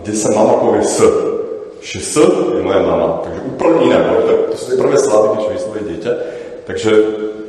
[0.00, 1.04] kde sa mama povie S.
[1.84, 2.14] Že S
[2.56, 3.20] je moja mama.
[3.20, 4.00] Takže úplne iná.
[4.48, 6.12] To, sú prvé slaviky, čo vyslovuje dieťa.
[6.64, 6.90] Takže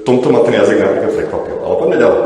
[0.04, 1.58] tomto ma ten jazyk napríklad prekvapil.
[1.64, 2.24] Ale poďme ďalej.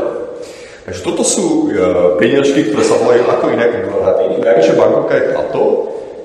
[0.84, 4.42] Takže toto sú uh, peniažky, ktoré sa volajú ako inak Guarani.
[4.42, 5.60] Najvyššia bankovka je táto,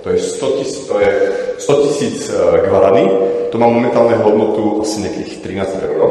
[0.03, 1.11] to je 100 tisíc, to je
[1.57, 3.05] 100 tisíc uh, Guarani,
[3.51, 6.01] to má momentálne hodnotu asi nejakých 13 eur.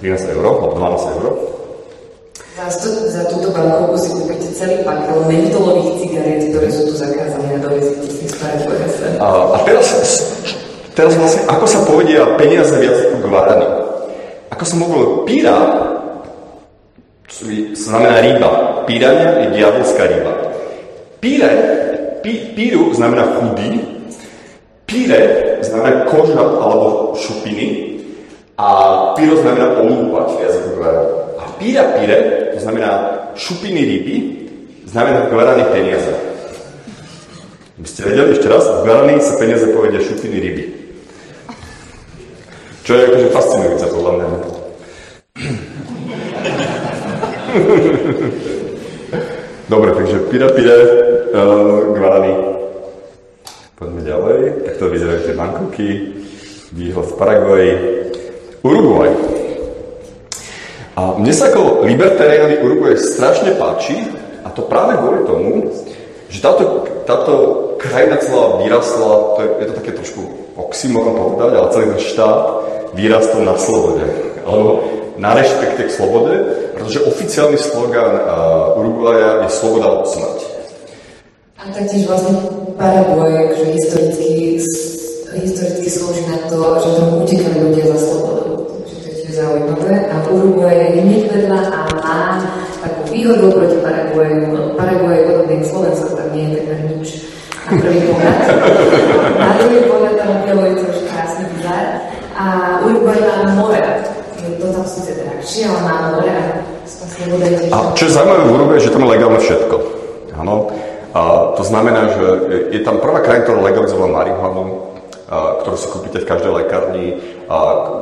[0.00, 1.24] 13 eur, alebo 12 eur.
[2.60, 7.60] Za, za túto bankovku si kúpite celý pakel mentolových cigaret, ktoré sú tu zakázané a
[7.64, 8.36] dovezíte si z
[9.20, 9.86] a, a teraz,
[10.92, 13.68] teraz vlastne, ako sa povedia peniaze viac ako Guarani?
[14.52, 15.56] Ako som hovoril, píra
[17.72, 18.50] znamená ryba.
[18.84, 20.32] Pírania je diabelská ryba.
[21.20, 21.89] Píre, pí,
[22.24, 23.80] píru znamená chudý,
[24.86, 27.98] píre znamená koža alebo šupiny
[28.58, 28.66] a
[29.16, 31.08] pyro znamená olúpať v jazyku Guarani.
[31.40, 32.16] A píra píre,
[32.52, 32.90] to znamená
[33.36, 34.16] šupiny ryby,
[34.84, 36.12] znamená v Guarani peniaze.
[37.80, 40.64] By ste vedeli ešte raz, v Guarani sa peniaze povedia šupiny ryby.
[42.84, 44.28] Čo je akože fascinujúce podľa mňa.
[49.70, 50.78] Dobre, takže pira pire,
[51.30, 52.34] uh, Guarani
[53.78, 54.40] Poďme ďalej.
[54.66, 55.88] Takto vyzerajú tie bankovky.
[56.74, 57.72] Výhľad v Paraguaji.
[58.66, 59.14] Uruguay.
[60.98, 63.96] A mne sa ako libertariány Uruguay strašne páči
[64.44, 65.72] a to práve kvôli tomu,
[66.28, 67.32] že táto, táto
[67.80, 70.22] krajina celá vyrastla, to je, je to také trošku
[70.60, 72.38] oxymoron povedať, ale celý ten štát
[72.92, 74.04] vyrastol na slobode.
[74.44, 74.70] Alebo
[75.16, 76.34] na rešpekte k slobode,
[76.90, 78.18] pretože oficiálny slogan
[78.74, 80.46] Uruguaya je sloboda od smrti.
[81.62, 82.34] A taktiež vlastne
[82.74, 84.58] Paraguay, že historicky,
[85.38, 88.74] historicky slúži na to, že tam utekali ľudia za slobodou.
[88.82, 89.94] Takže to je tiež zaujímavé.
[90.10, 92.18] A Uruguay je hneď vedľa a má
[92.82, 94.50] takú výhodu proti Paraguayu.
[94.74, 97.08] Paraguay je podobný Slovensku, tam nie je takmer nič.
[97.70, 98.38] Na prvý pohľad.
[99.38, 102.02] Na druhý pohľad tam je už krásny bizar.
[102.34, 102.44] A
[102.82, 103.78] Uruguay má more.
[104.58, 106.34] To tam síce drahšie, ale má more
[107.70, 109.76] a čo je zaujímavé v Uruguay, že tam je legálne všetko.
[110.40, 110.70] Áno.
[111.10, 112.24] A to znamená, že
[112.70, 114.90] je tam prvá krajina, ktorá legalizovala marihuanu.
[115.30, 117.06] ktorú si kúpite v každej lekárni.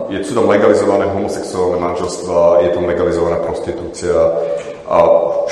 [0.09, 4.17] Je, sú tam legalizované homosexuálne manželstva, je tam legalizovaná prostitúcia.
[4.89, 4.97] A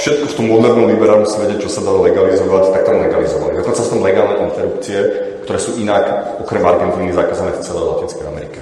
[0.00, 3.60] všetko v tom modernom liberálnom svete, čo sa dalo legalizovať, tak tam legalizovali.
[3.60, 4.98] Dokonca sú tam legálne interrupcie,
[5.44, 6.04] ktoré sú inak,
[6.40, 8.60] okrem Argentíny, zakázané v celej Latinskej Amerike.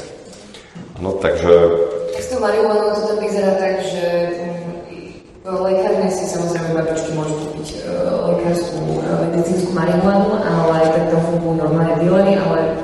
[0.98, 1.50] No, takže...
[2.18, 4.23] S tou marihuanou to tam vyzerá tak, že
[5.44, 11.60] lekárne si samozrejme babičky môžu kúpiť uh, lekárskú uh, medicínsku marihuanu, ale tak tam fungujú
[11.60, 12.80] normálne dealery, ale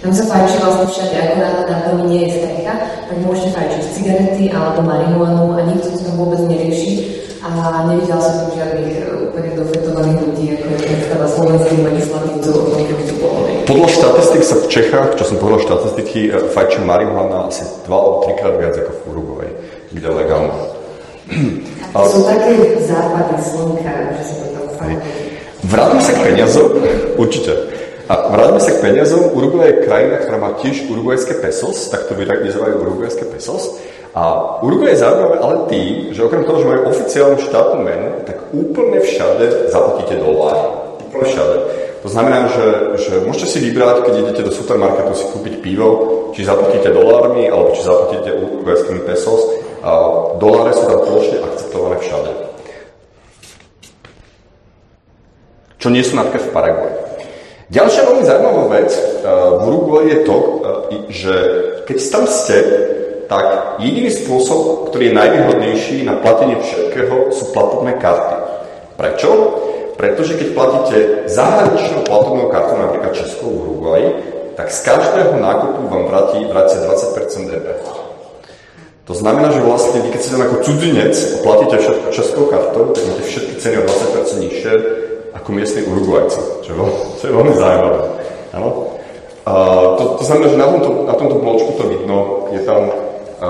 [0.00, 2.72] tam sa fajčí vlastne všade, ako na, na domi nie je strecha,
[3.04, 7.20] tak môžete fajčiť cigarety alebo marihuanu a nikto to tam vôbec nerieši.
[7.40, 7.48] A
[7.88, 12.80] nevidela som tam žiadnych uh, úplne dofetovaných ľudí, ako je predstava slovenských legislatívcov o tom,
[12.80, 13.38] keby to bolo.
[13.68, 18.40] Podľa štatistik sa v Čechách, čo som povedal štatistiky, fajčí marihuana asi 2 alebo 3
[18.40, 19.50] krát viac ako v Uruguay,
[19.92, 20.56] kde legálne.
[21.90, 24.50] A sú také západy slnka, že sa to.
[25.70, 26.68] Vráťme sa k peniazom,
[27.20, 27.52] určite.
[28.10, 29.30] A vráťme sa k peniazom.
[29.36, 33.78] Uruguay je krajina, ktorá má tiež urugvajské pesos, tak to vyzerajú urugvajské pesos.
[34.10, 38.36] A Uruguay je zaujímavé ale tým, že okrem toho, že majú oficiálnu štátnu menu, tak
[38.50, 40.62] úplne všade zaplatíte doláry.
[41.06, 41.56] Úplne všade.
[42.00, 45.88] To znamená, že, že môžete si vybrať, keď idete do supermarketu si kúpiť pivo,
[46.34, 49.38] či zaplatíte dolármi, alebo či zaplatíte urugvajskými pesos.
[49.80, 49.90] A
[50.36, 52.30] doláre sú tam plošne akceptované všade.
[55.80, 56.94] Čo nie sú napríklad v Paraguay.
[57.72, 60.52] Ďalšia veľmi zaujímavá vec uh, v Uruguay je to, uh,
[61.08, 61.34] že
[61.88, 62.56] keď tam ste,
[63.30, 68.36] tak jediný spôsob, ktorý je najvýhodnejší na platenie všetkého, sú platobné karty.
[68.98, 69.30] Prečo?
[69.94, 70.96] Pretože keď platíte
[71.30, 74.02] zahraničnou platobnou kartou, napríklad Českou v Uruguay,
[74.58, 77.99] tak z každého nákupu vám vráti, vráti 20% DPH.
[79.10, 82.94] To znamená, že vlastne vy keď si tam ako cudzinec a platíte všetko českou kartou,
[82.94, 84.72] tak máte všetky ceny o 20% nižšie
[85.34, 86.76] ako miestni Uruguajci, čo je,
[87.18, 88.00] čo je veľmi zaujímavé.
[88.54, 88.68] Áno?
[89.50, 89.52] A
[89.98, 92.18] to, to znamená, že na tomto, na tomto bločku to vidno,
[92.54, 92.82] je tam,
[93.42, 93.48] a,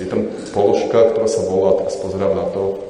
[0.00, 0.24] je tam
[0.56, 2.80] položka, ktorá sa volá, teraz pozerám na to.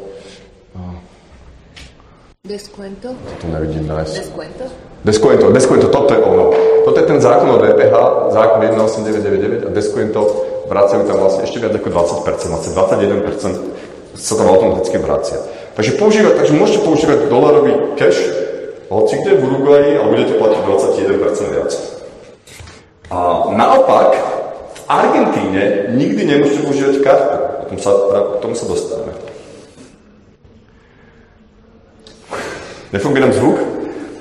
[2.47, 3.11] Descuento?
[3.43, 4.15] To nevidím nájsť.
[4.15, 4.65] Descuento?
[5.03, 6.55] Descuento, descuento, toto je ono.
[6.87, 7.95] Toto je ten zákon o DPH,
[8.31, 11.89] zákon 18999 a descuento vracajú tam vlastne ešte viac ako
[12.27, 15.39] 20%, vlastne 21% sa tam automaticky vracia.
[15.77, 18.17] Takže, používať, takže môžete používať dolarový cash
[18.87, 21.71] hoci kde v Uruguayi a budete platiť 21% viac.
[23.11, 23.17] A
[23.55, 24.15] naopak,
[24.75, 27.39] v Argentíne nikdy nemôžete používať kartu.
[27.63, 29.13] O tom sa, k tomu sa dostaneme.
[32.95, 33.59] Nefunguje nám zvuk?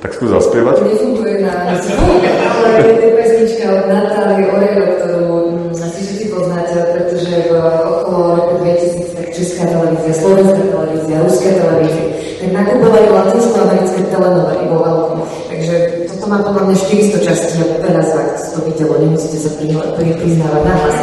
[0.01, 0.81] Tak skús zaspievať.
[0.81, 7.34] Nefunguje na zvuk, ale je to pesnička od Natálie Orero, ktorú asi všetci poznáte, pretože
[7.50, 7.54] v
[7.90, 12.06] okolo roku 2000 tak Česká televízia, Slovenská televízia, Ruská televízia,
[12.40, 15.20] tak nakupovali latinsko-americké telenovely vo veľkom.
[15.52, 15.76] Takže
[16.14, 20.62] toto má podľa mňa 400 častí a veľa z vás to videlo, nemusíte sa priznávať
[20.64, 20.98] na hlas.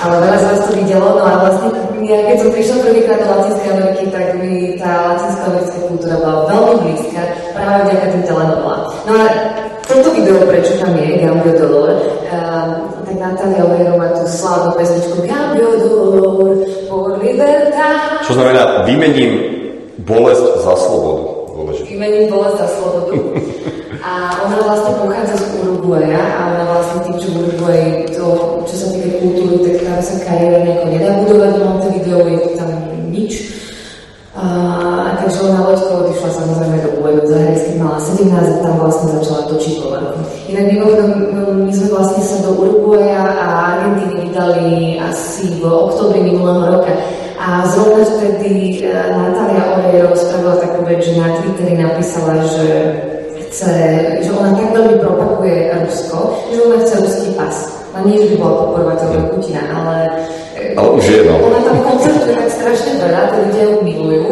[0.00, 1.68] Ale veľa z vás to videlo, no a vlastne
[2.08, 6.74] ja keď som prišla prvýkrát do Latinskej Ameriky, tak mi tá latinsko-americká kultúra bola veľmi
[6.88, 8.82] blízka práve vďaka tým telenovelám.
[9.04, 9.26] No a
[9.90, 11.90] toto video, prečo tam je, Gambio Dolor,
[12.30, 12.66] uh,
[12.99, 16.56] tak Natália Oreiro má tú slávnu pesničku Cambio dolor
[16.88, 18.24] por libertad.
[18.24, 19.32] Čo znamená, vymením
[20.08, 21.52] bolesť za slobodu.
[21.52, 21.86] Dôležité.
[21.92, 23.12] Vymením bolesť za slobodu.
[24.00, 28.26] A ona vlastne pochádza z Uruguaya a ona vlastne tým, v Uruguay to,
[28.64, 32.70] čo sa týka kultúry, tak tam sa kariéra nejako nedá budovať Montevideo, je to tam
[33.12, 33.32] nič.
[34.32, 34.44] A,
[35.30, 39.42] takže ona loďko odišla samozrejme do Buenos Aires, keď mala 17 a tam vlastne začala
[39.46, 40.20] točiť povrchu.
[40.50, 41.10] Inak mimochodom,
[41.54, 43.46] my sme vlastne sa do Uruguaya a
[43.78, 46.90] Argentíny vydali asi v oktobri minulého roka.
[47.38, 52.66] A zrovna vtedy e, Natália Oreiro spravila takú vec, že na Twitteri napísala, že
[53.46, 53.74] chce,
[54.26, 56.18] že ona tak veľmi propaguje Rusko,
[56.50, 57.54] že ona chce ruský pas.
[57.94, 60.26] A nie, že by bola podporovateľka Putina, ale
[60.76, 61.34] ale už je, no.
[61.50, 64.26] Ona tam koncertuje tak strašne veľa, tí ľudia ju milujú.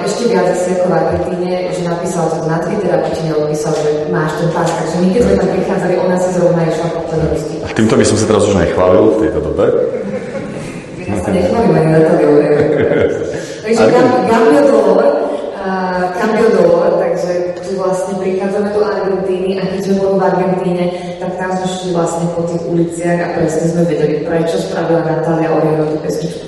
[0.00, 3.90] Ešte viac asi ako v Argentíne, že napísal to na Twitter a Putin odpísal, že
[4.10, 4.68] máš ten pás.
[4.68, 7.00] Takže my keď sme tam prichádzali, ona si zrovna išla po.
[7.64, 9.64] A týmto by som sa teraz už nechválil v tejto dobe.
[11.10, 12.14] Ja sa nechválime ani na to
[13.60, 13.86] Takže
[14.26, 15.04] Gambio Dolor,
[16.18, 20.84] Cambio Dolor, takže tu vlastne prichádzame do Argentíny a keď sme boli v Argentíne,
[21.22, 25.54] tak tam sme šli vlastne po tých uliciach a presne sme vedeli, prečo spravila Natália
[25.54, 26.44] Oriero tú pesničku.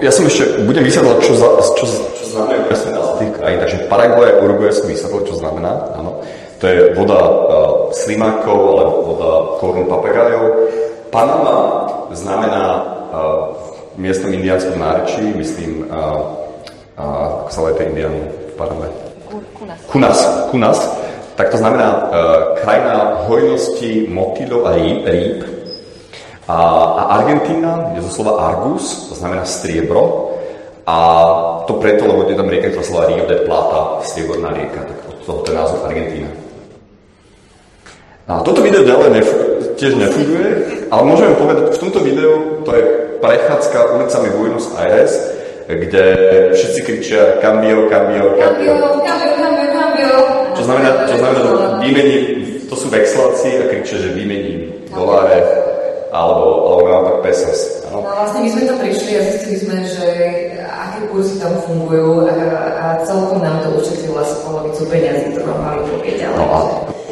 [0.00, 1.84] Ja som ešte, budem vysvetľovať, čo, za, čo,
[2.40, 3.58] znamená presne názov tých krajín.
[3.60, 5.72] Takže Paraguay a Uruguay som vysvetlil, čo znamená.
[5.96, 6.24] Áno.
[6.60, 7.34] To je voda uh,
[7.92, 10.44] slimákov alebo voda korun papagájov.
[11.08, 11.56] Panama
[12.12, 12.64] znamená
[13.10, 13.56] uh,
[13.96, 16.20] v miestnom indiánskom nárečí, myslím, uh,
[17.00, 18.88] uh, ako sa lepe indián v Paname?
[19.56, 19.80] Kunas.
[19.88, 20.18] Kunas.
[20.52, 20.80] Kunas
[21.40, 22.04] tak to znamená uh,
[22.60, 25.38] krajina hojnosti motýlov a rýb, rýb.
[26.44, 26.58] A,
[27.00, 30.36] a Argentína je zo slova Argus, to znamená striebro.
[30.90, 30.94] A
[31.70, 34.98] to preto, lebo je tam rieka, ktorá sa volá Rio de Plata, strieborná rieka, tak
[35.06, 36.30] od toho ten názov Argentína.
[38.26, 39.38] A toto video ďalej nef-
[39.78, 40.50] tiež nefunguje,
[40.90, 42.82] ale môžeme povedať, v tomto videu to je
[43.22, 45.14] prechádzka ulicami Buenos Aires,
[45.70, 46.04] kde
[46.58, 48.74] všetci kričia cambio, cambio, cambio.
[50.58, 51.52] Čo znamená, čo znamená, že
[51.86, 52.16] vymení,
[52.66, 55.38] to sú vexlácie a kričia, že vymení doláre
[56.10, 57.86] alebo, alebo naopak pesos.
[57.90, 60.06] No vlastne my sme tam prišli a zistili sme, že
[61.00, 62.36] aké kursy tam fungujú a,
[62.76, 66.36] a celkom nám to ušetrilo asi polovicu peniazí, ktorú mali pokiaľ ďalej.
[66.36, 66.60] No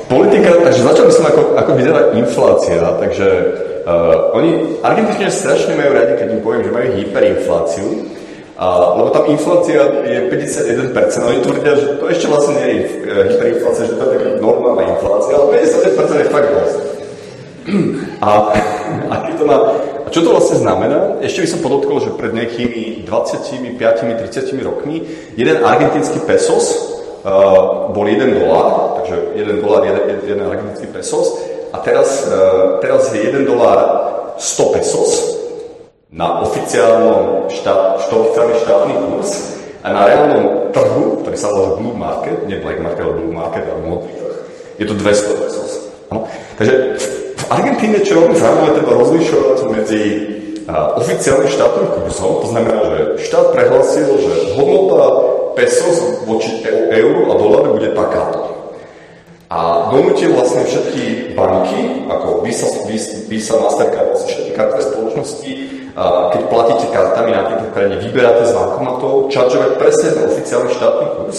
[0.09, 3.29] politika, takže začal by som ako, ako vyzerá inflácia, takže
[3.85, 7.89] uh, oni, Argentíčania strašne majú radi, keď im poviem, že majú hyperinfláciu,
[8.59, 13.31] a, lebo tam inflácia je 51%, oni tvrdia, že to ešte vlastne nie je eh,
[13.31, 16.98] hyperinflácia, že to je taká normálna inflácia, ale 55% je fakt dosť.
[18.25, 18.29] A,
[19.13, 19.57] a, to má,
[20.07, 21.21] a čo to vlastne znamená?
[21.23, 25.05] Ešte by som podotkol, že pred nejakými 25-30 rokmi
[25.37, 26.65] jeden argentínsky pesos
[27.23, 31.39] uh, bol 1 dolár, takže 1 dolár, 1, 1 argentínsky pesos
[31.71, 33.79] a teraz, uh, teraz je 1 dolár
[34.41, 35.11] 100 pesos
[36.09, 39.31] na oficiálnom štát, oficiálny štátny kurz
[39.85, 43.65] a na reálnom trhu, ktorý sa volá Blue Market, nie Black Market, ale Blue Market,
[43.69, 44.37] ale modrý trh,
[44.81, 45.71] je to 200 pesos.
[46.09, 46.25] No?
[46.57, 46.75] Takže
[47.49, 50.03] v Argentíne, čo veľmi zaujímavé, treba rozlišovať medzi
[50.69, 55.01] oficiálnym štátnym kurzom, to znamená, že štát prehlasil, že hodnota
[55.57, 58.53] pesos voči e- euru a doláru bude takáto.
[59.49, 62.69] A donútil vlastne všetky banky, ako Visa,
[63.33, 65.51] Visa Mastercard, vlastne všetky kartové spoločnosti,
[66.37, 71.39] keď platíte kartami na tejto krajine, vyberáte z bankomatov, čaržovať presne ten oficiálny štátny kurz.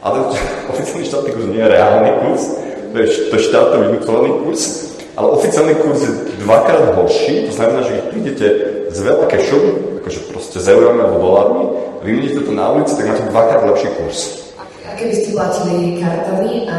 [0.00, 0.32] Ale
[0.72, 2.42] oficiálny štátny kurz nie je reálny kurz,
[2.88, 6.12] to je, to je vynúcovaný kurz, ale oficiálny kurz je
[6.44, 8.46] dvakrát horší, to znamená, že keď prídete
[8.92, 9.62] z veľa cashov,
[10.04, 11.64] akože proste z eurami alebo dolármi,
[12.04, 14.18] vymeníte to na ulici, tak máte dvakrát lepší kurz.
[14.60, 16.78] A keby ste platili kartami a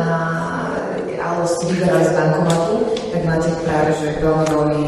[1.18, 2.76] alebo ste vyberali z bankomatu,
[3.12, 4.84] tak máte práve, že veľmi, veľmi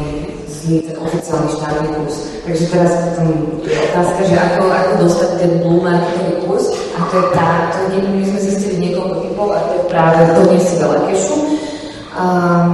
[0.48, 2.16] zlý ten oficiálny štátny kurz.
[2.42, 3.28] Takže teraz tam
[3.62, 6.64] otázka, že ako, ako dostať ten blue marketový kurz
[6.96, 10.20] a to je tá, to je, my sme zistili niekoľko typov a to je práve
[10.32, 11.36] to nie si veľa kešu,
[12.14, 12.70] um,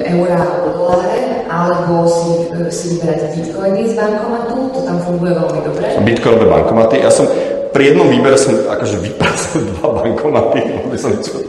[0.00, 2.30] eurá alebo doláre, alebo si,
[2.72, 5.86] si vyberať bitcoiny z bankomatu, to tam funguje veľmi dobre.
[6.04, 7.28] Bitcoinové bankomaty, ja som
[7.72, 11.40] pri jednom výbere som akože vyprasil dva bankomaty, aby som čo...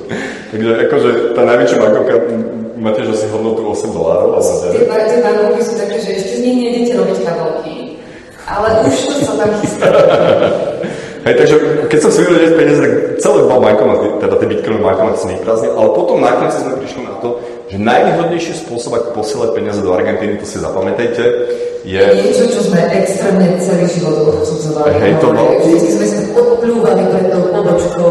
[0.49, 2.13] Takže akože tá najväčšia bankovka
[2.79, 4.39] má tiež asi hodnotu 8 dolárov.
[4.39, 7.75] A tie, tie bankovky sú také, že ešte z nich nejdete robiť kabelky.
[8.49, 9.87] Ale už to sa tam chystá.
[11.29, 11.55] Hej, takže
[11.93, 15.73] keď som si vyvedel peniaze, tak celé dva bankomaty, teda tie bitcoinové bankomaty som vyprázdnil,
[15.77, 17.29] ale potom nakoniec sme prišli na to,
[17.69, 21.21] že najvýhodnejší spôsob, ako posielať peniaze do Argentíny, to si zapamätajte,
[21.85, 22.01] je...
[22.01, 24.89] Niečo, čo sme extrémne celý život odsudzovali.
[25.05, 25.47] Hej, to bol...
[25.53, 28.09] Vždy sme sa odplúvali pred tou pobočkou,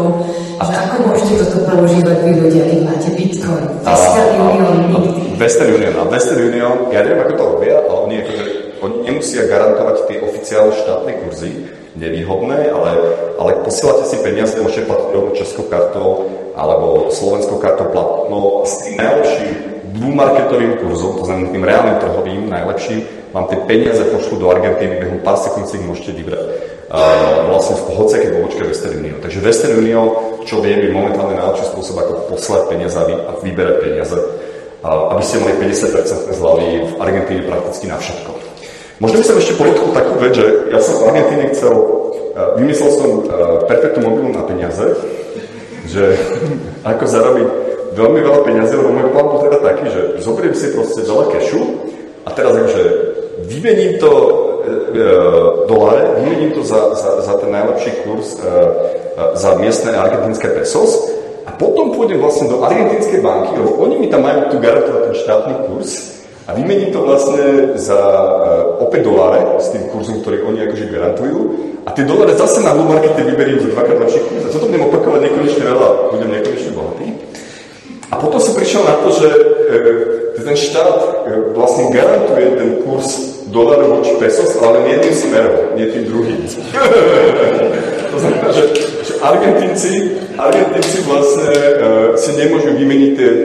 [0.63, 3.65] že ako môžete toto používať vy ľudia, keď máte bitcoin.
[3.83, 5.21] Western Union nikdy.
[5.35, 5.93] Western Union.
[5.99, 8.43] A Western Union, ja neviem, ako to robia, ale oni, akože,
[8.79, 11.51] oni nemusia garantovať tie oficiálne štátne kurzy,
[11.99, 12.91] nevýhodné, ale,
[13.37, 18.95] ale posielate si peniaze, môžete platiť rovno českou kartou alebo slovenskou kartou platno s tým
[18.97, 22.99] najlepším blue marketovým kurzom, to znamená tým reálnym trhovým najlepším,
[23.33, 26.41] vám tie peniaze pošlu do Argentíny, behom pár sekúnd si ich môžete vybrať
[26.89, 29.17] uh, vlastne v hociakej pobočke Western Union.
[29.21, 30.07] Takže Western Union,
[30.47, 35.41] čo viem, je momentálne najlepší spôsob, ako poslať peniaze a vyberať peniaze, uh, aby ste
[35.41, 38.38] mali 50% zľavy v Argentíne prakticky na všetko.
[38.99, 42.91] Možno by som ešte podotkol takú vec, že ja som v Argentíne chcel, uh, vymyslel
[42.99, 44.85] som uh, perfektnú mobilu na peniaze,
[45.87, 46.19] že
[46.91, 47.47] ako zarobiť
[47.95, 51.61] veľmi veľa peniazy, lebo môj plán bol teda taký, že zoberiem si proste veľa kešu
[52.27, 52.83] a teraz akože
[53.49, 55.05] vymením to e,
[55.65, 58.51] doláre, vymením to za, za, za ten najlepší kurz e,
[59.35, 61.11] za miestne argentinské pesos
[61.47, 65.15] a potom pôjdem vlastne do argentinskej banky, lebo oni mi tam majú tu garantovať ten
[65.17, 66.18] štátny kurz
[66.49, 71.39] a vymením to vlastne za uh, opäť doláre s tým kurzom, ktorý oni akože garantujú.
[71.85, 74.49] A tie doláre zase na blue markete vyberiem za dvakrát lepší kurz.
[74.49, 77.07] A toto budem opakovať nekonečne veľa, budem nekonečne bohatý.
[78.09, 81.09] A potom som prišiel na to, že e, ten štát e,
[81.53, 86.41] vlastne garantuje ten kurz doláru voči pesos, ale nie tým smerom, nie tým druhým.
[88.11, 88.63] to znamená, že,
[89.05, 89.93] že Argentinci,
[90.37, 91.71] Argentinci vlastne e,
[92.17, 93.37] si nemôžu vymeniť tie, e,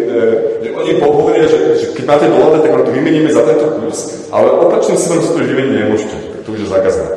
[0.74, 4.98] oni hovoria, že, že keď máte doláre, tak to vymeníme za tento kurz, ale opačným
[4.98, 7.14] smerom si to vymeniť nemôžete, to už je zakázané.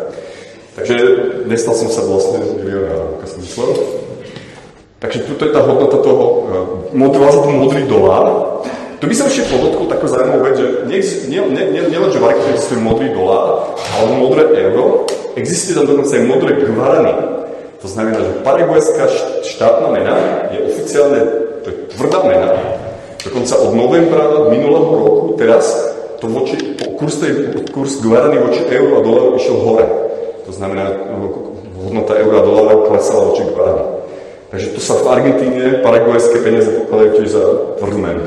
[0.78, 0.96] Takže
[1.50, 3.72] nestal som sa vlastne milionárom, ako som myslel.
[4.98, 6.26] Tak Takže tu je tá hodnota toho,
[6.94, 8.62] uh, vlastne ten modrý dolár.
[8.98, 12.26] Tu by som ešte podotkol takú zaujímavú vec, že nie, nie, nie, nie, že v
[12.26, 15.06] Argentine existuje modrý dolár, ale modré euro,
[15.38, 17.14] existuje tam dokonca aj modré guarany.
[17.78, 19.06] To znamená, že paraguajská
[19.46, 20.18] štátna mena
[20.50, 21.22] je oficiálne,
[21.62, 22.77] to je tvrdá mena.
[23.28, 25.68] Dokonca od novembra minulého roku teraz
[26.24, 26.56] to voči,
[26.96, 27.20] kurz,
[27.76, 29.88] kurz guarany voči euro a dolaru išiel hore.
[30.48, 30.96] To znamená,
[31.76, 33.84] hodnota eura a dolára klesala voči guarany.
[34.48, 37.44] Takže to sa v Argentíne paraguajské peniaze pokladajú tiež za
[37.84, 38.24] tvrdú menu.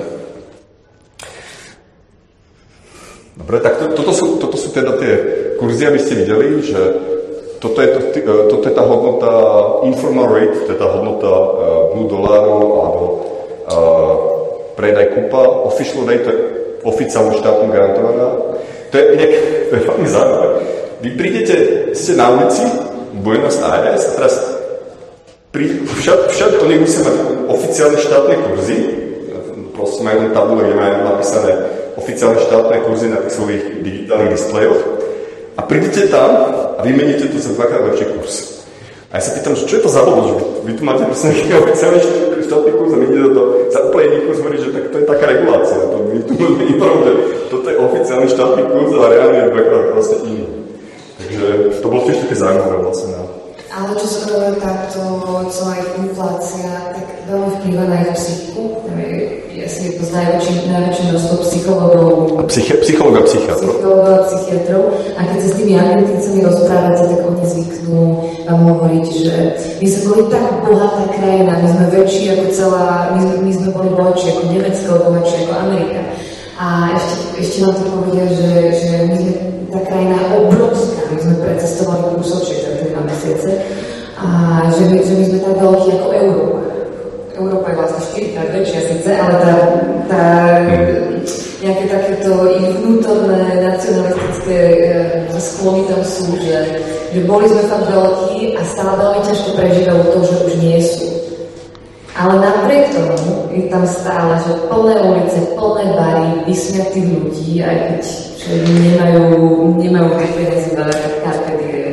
[3.41, 5.13] Dobre, tak to, toto, sú, toto sú teda tie
[5.57, 6.81] kurzy, aby ste videli, že
[7.57, 9.33] toto je, to, e, toto je tá hodnota
[9.89, 11.49] informal rate, tá hodnota uh,
[11.93, 13.05] blue dolárov alebo
[13.69, 14.40] uh,
[14.81, 16.41] predaj kúpa, official rate, to je
[16.89, 18.57] oficiálne štátne garantovaná.
[18.91, 19.33] To je inak,
[19.69, 20.49] to je veľmi zaujímavé.
[21.05, 21.55] Vy prídete,
[21.93, 22.65] ste na ulici,
[23.21, 24.35] Buenos Aires a teraz
[25.53, 27.17] pri, všade, všade oni musia mať
[27.53, 28.79] oficiálne štátne kurzy,
[29.77, 31.53] proste majú tabule, kde majú napísané
[32.01, 34.81] oficiálne štátne kurzy na tých svojich digitálnych displejoch
[35.59, 36.31] a prídete tam
[36.79, 38.60] a vymeníte to za dvakrát lepší kurz.
[39.11, 41.51] A ja sa pýtam, že čo je to za blbosť, vy tu máte proste nejaký
[41.59, 41.99] oficiálny
[42.47, 43.43] štátny kurz a my idete to
[43.75, 45.79] za úplne iný kurz hovorí, že tak to je taká regulácia.
[45.83, 49.85] To, my tu máme informujem, že toto je oficiálny štátny kurz, ale reálne je dvakrát
[49.99, 50.47] vlastne iný.
[51.19, 51.47] Takže
[51.83, 53.15] to bolo tiež také zaujímavé vlastne.
[53.71, 54.21] Ale čo sa
[54.59, 55.03] táto
[55.47, 58.83] celá inflácia, tak veľmi vplyva na ich psychiku.
[59.55, 62.11] Ja si to najväčšie, najväčšie množstvo psychologov.
[62.51, 63.75] Psychi- psycholog a psychiatrov.
[63.75, 64.83] Psychologov a psychiatrov.
[65.15, 68.03] A keď sa s tými argentíncami rozprávate, tak oni zvyknú
[68.51, 69.35] vám hovoriť, že
[69.79, 73.69] my sme boli tak bohatá krajina, my sme väčší ako celá, my sme, my sme
[73.71, 76.01] boli bohatší ako Nemecko, bohatší ako Amerika.
[76.61, 76.67] A
[76.99, 79.33] ešte, ešte nám to povedia, že, že my sme
[79.71, 83.51] tá krajina obrovská, my sme precestovali kúsoček za dva mesiace
[84.19, 84.29] a
[84.75, 86.61] že my, že my sme tak veľkí ako Európa.
[87.41, 89.53] Európa je vlastne 4 krát väčšia síce, ale tá,
[90.13, 90.25] tá
[91.61, 94.59] nejaké takéto ich vnútorné nacionalistické
[95.29, 96.59] e, sklony tam sú, že,
[97.13, 101.07] že boli sme fakt veľkí a stále veľmi ťažko prežívajú to, že už nie sú.
[102.17, 108.03] Ale napriek tomu je tam stále, že plné ulice, plné bary, vysmiatých ľudí, aj keď
[108.41, 109.25] že nemajú,
[109.77, 110.89] nemajú peniaze na
[111.21, 111.93] carpe diem,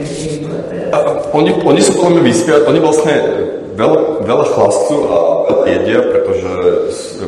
[1.36, 3.16] oni, oni sú podľa mňa vyspiať, oni vlastne
[3.76, 5.18] veľa, veľa chlastú a
[5.52, 6.52] veľa jedia, pretože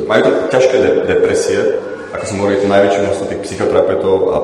[0.08, 1.60] majú ťažké de- depresie,
[2.20, 4.38] ako som hovoril, to najväčšie množstvo tých psychoterapeutov a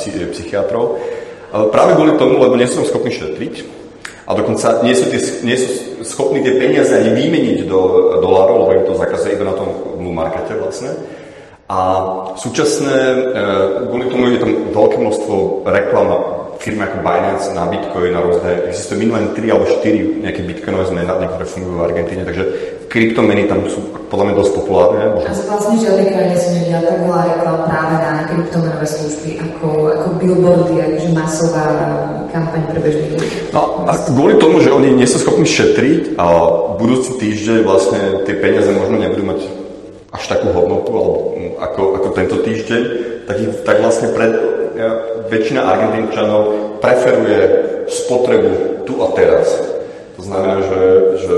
[0.00, 0.96] psy- psychiatrov.
[1.52, 3.76] Ale práve kvôli tomu, lebo nie sú schopní šetriť,
[4.30, 5.68] a dokonca nie sú, tie, nie sú
[6.06, 7.80] schopní tie peniaze ani vymeniť do
[8.22, 9.74] dolárov, lebo im to zakazuje iba na tom
[10.14, 10.94] markete vlastne.
[11.66, 11.78] A
[12.38, 12.98] súčasné,
[13.90, 16.08] kvôli tomu je tam veľké množstvo reklam
[16.60, 21.08] firmy ako Binance na Bitcoin, na rôzne, existuje minimálne 3 alebo 4 nejaké bitcoinové zmeny,
[21.08, 22.44] ktoré fungujú v Argentíne, takže
[22.92, 23.80] kryptomeny tam sú
[24.12, 25.02] podľa mňa dosť populárne.
[25.24, 29.68] A z vlastne žiadnej krajine som nevidela tak veľa reklam práve na kryptomenové služby ako,
[29.88, 31.66] ako billboardy, akože masová
[32.28, 33.36] kampaň pre bežných ľudí.
[33.56, 36.26] No a kvôli tomu, že oni nie sú schopní šetriť a
[36.76, 39.40] budúci týždeň vlastne tie peniaze možno nebudú mať
[40.10, 41.18] až takú hodnotu alebo,
[41.58, 42.82] ako, ako tento týždeň,
[43.30, 44.32] tak, tak vlastne pred,
[45.30, 46.42] väčšina Argentínčanov
[46.82, 47.40] preferuje
[47.86, 49.46] spotrebu tu a teraz.
[50.18, 50.80] To znamená, že,
[51.22, 51.34] že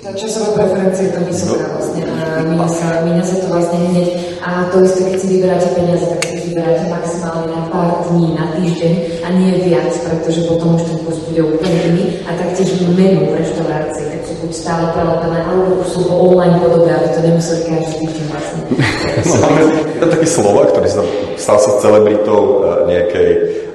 [0.00, 1.76] tá časová preferencia je to vysoká no.
[1.76, 4.08] vlastne a míňa sa, míňa sa to vlastne hneď.
[4.40, 8.48] A to isté, keď si vyberáte peniaze, tak si vyberáte maximálne na pár dní, na
[8.56, 12.04] týždeň a nie viac, pretože potom už ten kurz bude úplne iný.
[12.24, 17.20] A taktiež menu v reštaurácii, buď stále prelepené, alebo sú v online podobe, aby to
[17.20, 18.60] nemuseli každý týždeň vlastne.
[19.28, 19.62] no, máme
[20.08, 21.02] taký slova, ktorý sa
[21.36, 23.30] stal sa celebritou eh, nejakej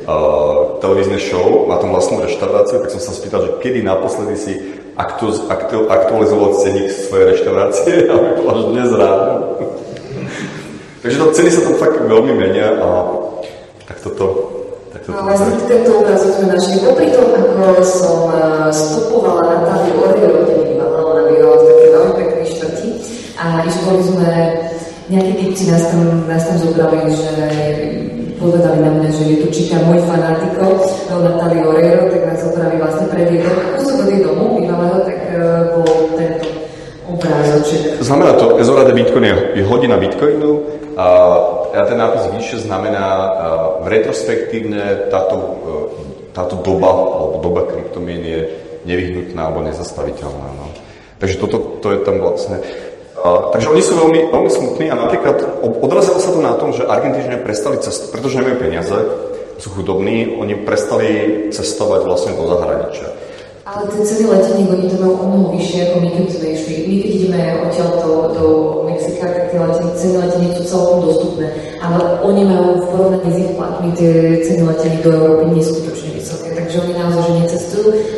[0.10, 4.54] uh, televíznej show, má tam vlastnú reštauráciu, tak som sa spýtal, že kedy naposledy si
[4.98, 9.34] aktu, aktu, aktualizoval ceník svojej reštaurácie a vypadal, že dnes ráno.
[11.06, 12.88] Takže to ceny sa tam fakt veľmi menia a
[13.86, 14.55] tak toto
[15.06, 16.82] vlastne tento obrazok sme našli.
[16.82, 22.14] Popri tom, ako som uh, stopovala Natáliu Oriero, kde bývala, ona bývala v takej veľmi
[22.18, 22.90] peknej štvrti
[23.38, 24.32] a išli sme,
[25.14, 27.34] nejakí typci nás tam, nás tam zobrali, že
[28.42, 30.82] povedali na mňa, že je tu číta môj fanatiko,
[31.14, 33.62] no Natali Orero, tak nás opraví vlastne pred jej domom.
[33.62, 36.65] Ako som do domu bývalého, tak uh, bol tento
[37.10, 38.02] obrázoček.
[38.02, 40.62] Znamená to, Ezora de Bitcoin je, je hodina Bitcoinu
[40.98, 41.08] a,
[41.74, 43.30] a ten nápis vyššie znamená uh,
[43.86, 45.54] retrospektívne táto, uh,
[46.34, 48.42] táto doba, alebo doba kryptomien je
[48.86, 50.48] nevyhnutná alebo nezastaviteľná.
[50.56, 50.66] No.
[51.20, 52.62] Takže toto to je tam vlastne
[53.26, 57.42] takže oni sú veľmi, veľmi smutní a napríklad odrazilo sa to na tom, že Argentíčania
[57.42, 58.98] prestali cestovať, pretože nemajú peniaze,
[59.58, 61.08] sú chudobní, oni prestali
[61.50, 63.08] cestovať vlastne do zahraničia.
[63.66, 66.74] Ale tie ceny leteniek, oni to majú o mnoho vyššie, ako my keď sme išli.
[66.86, 68.46] My keď ideme odtiaľ do, do
[68.86, 71.48] Mexika, tak tie leteniek, ceny leteniek sú celkom dostupné.
[71.82, 74.14] Ale oni majú v porovnaní s ich platmi tie
[74.46, 76.54] ceny leteniek do Európy neskutočne vysoké.
[76.54, 77.45] Takže oni naozaj, že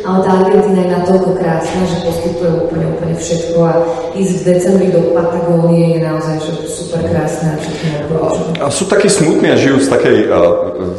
[0.04, 3.58] Ale tá Argentina je natoľko krásna, že poskytuje úplne, úplne všetko.
[3.64, 3.72] A
[4.16, 8.14] ísť v decembri do Patagónie je naozaj že super krásne a všetko
[8.62, 10.44] A sú takí smutní a žijú z takej, uh,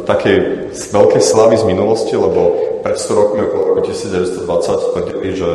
[0.06, 0.38] takej
[0.74, 5.50] veľkej slavy z minulosti, lebo pred 100 rokmi, okolo roku 1920, tvrdili, že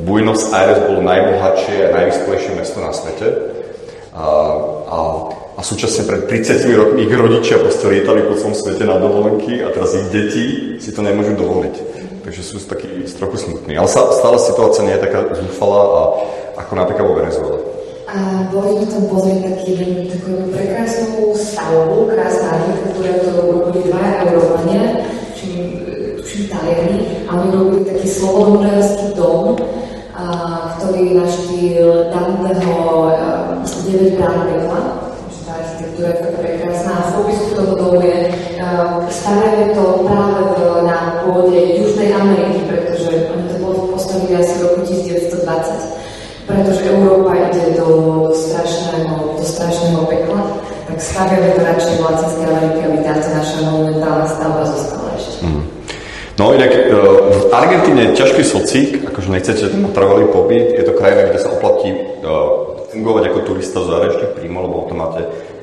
[0.00, 3.28] Buenos Aires bolo najbohatšie a najvyspelejšie mesto na svete.
[4.10, 4.26] A,
[4.90, 4.98] a,
[5.54, 9.68] a súčasne pred 30 rokmi ich rodičia proste lietali po celom svete na dovolenky a
[9.70, 10.44] teraz ich deti
[10.80, 11.99] si to nemôžu dovoliť.
[12.20, 13.80] Takže sú takí trochu smutní.
[13.80, 16.02] Ale stále situácia nie je taká zúfalá a,
[16.60, 17.58] ako napríklad vo Venezuele.
[18.10, 24.82] A boli tam pozrieť taký jeden, takú prekrásnu stavbu, krásna architektúra, ktorú robili dva Európania,
[25.38, 25.48] či
[26.50, 29.56] Taliani a oni robili taký slobodnožársky dom,
[30.12, 30.24] a,
[30.76, 33.14] ktorý na štýl Danteho
[33.90, 34.80] 9 brán pekla.
[35.46, 38.18] Tá architektúra je taká prekrásna a v popisku toho domu je
[39.08, 44.80] staviame to práve v, na pôde Južnej Ameriky, pretože oni to postavili asi v roku
[44.84, 46.00] 1920
[46.50, 47.86] pretože Európa ide do,
[48.26, 50.42] do, strašného, do strašného pekla,
[50.90, 55.46] tak staviame to radšej v Latinskej Amerike, aby táto naša monumentálna stavba zostala ešte.
[55.46, 55.62] Mm.
[56.38, 56.80] No inak e,
[57.30, 61.52] v Argentíne je ťažký socik, akože nechcete tam trvalý pobyt, je to krajina, kde sa
[61.52, 61.98] oplatí e,
[62.90, 65.20] fungovať ako turista z zahraničných príjmov, lebo to máte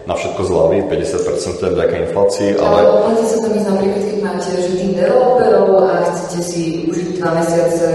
[0.08, 2.80] na všetko zľavy, 50% vďaka inflácii, ale...
[2.80, 7.08] Ale oplatí sa tam ísť napríklad, keď máte že tým developerov a chcete si užiť
[7.20, 7.88] dva mesiace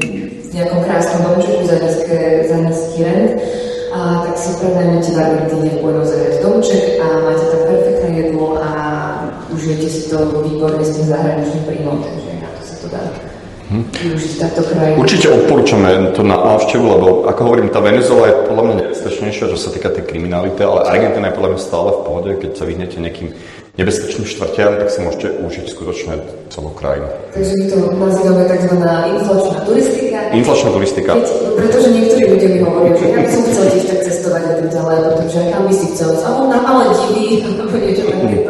[0.00, 3.36] v nejakom krásnom domčeku za, nízke, za nízky rent,
[3.92, 8.56] a tak si prenajmete v Argentíne v Buenos Aires domček a máte tam perfektné jedlo
[8.56, 8.68] a
[9.52, 13.21] užijete si to výborne s tým zahraničným príjmom, takže na to sa to dá.
[13.72, 13.88] Hm.
[15.00, 19.56] Určite odporúčame to na návštevu, lebo ako hovorím, tá Venezuela je podľa mňa nebezpečnejšia, čo
[19.56, 23.00] sa týka tej kriminality, ale Argentina je podľa mňa stále v pohode, keď sa vyhnete
[23.00, 23.32] nejakým
[23.80, 26.20] nebezpečným štvrtiam, tak si môžete užiť skutočne
[26.52, 27.08] celú krajinu.
[27.32, 28.74] Takže to nazývame tzv.
[29.16, 30.18] inflačná turistika.
[30.36, 31.10] Inflačná turistika.
[31.16, 34.52] Keď, pretože niektorí ľudia mi hovoria, že ja by som chcel tiež tak cestovať a
[34.60, 38.41] tak ďalej, pretože kam by si chcel, alebo na ale diví, alebo niečo takéto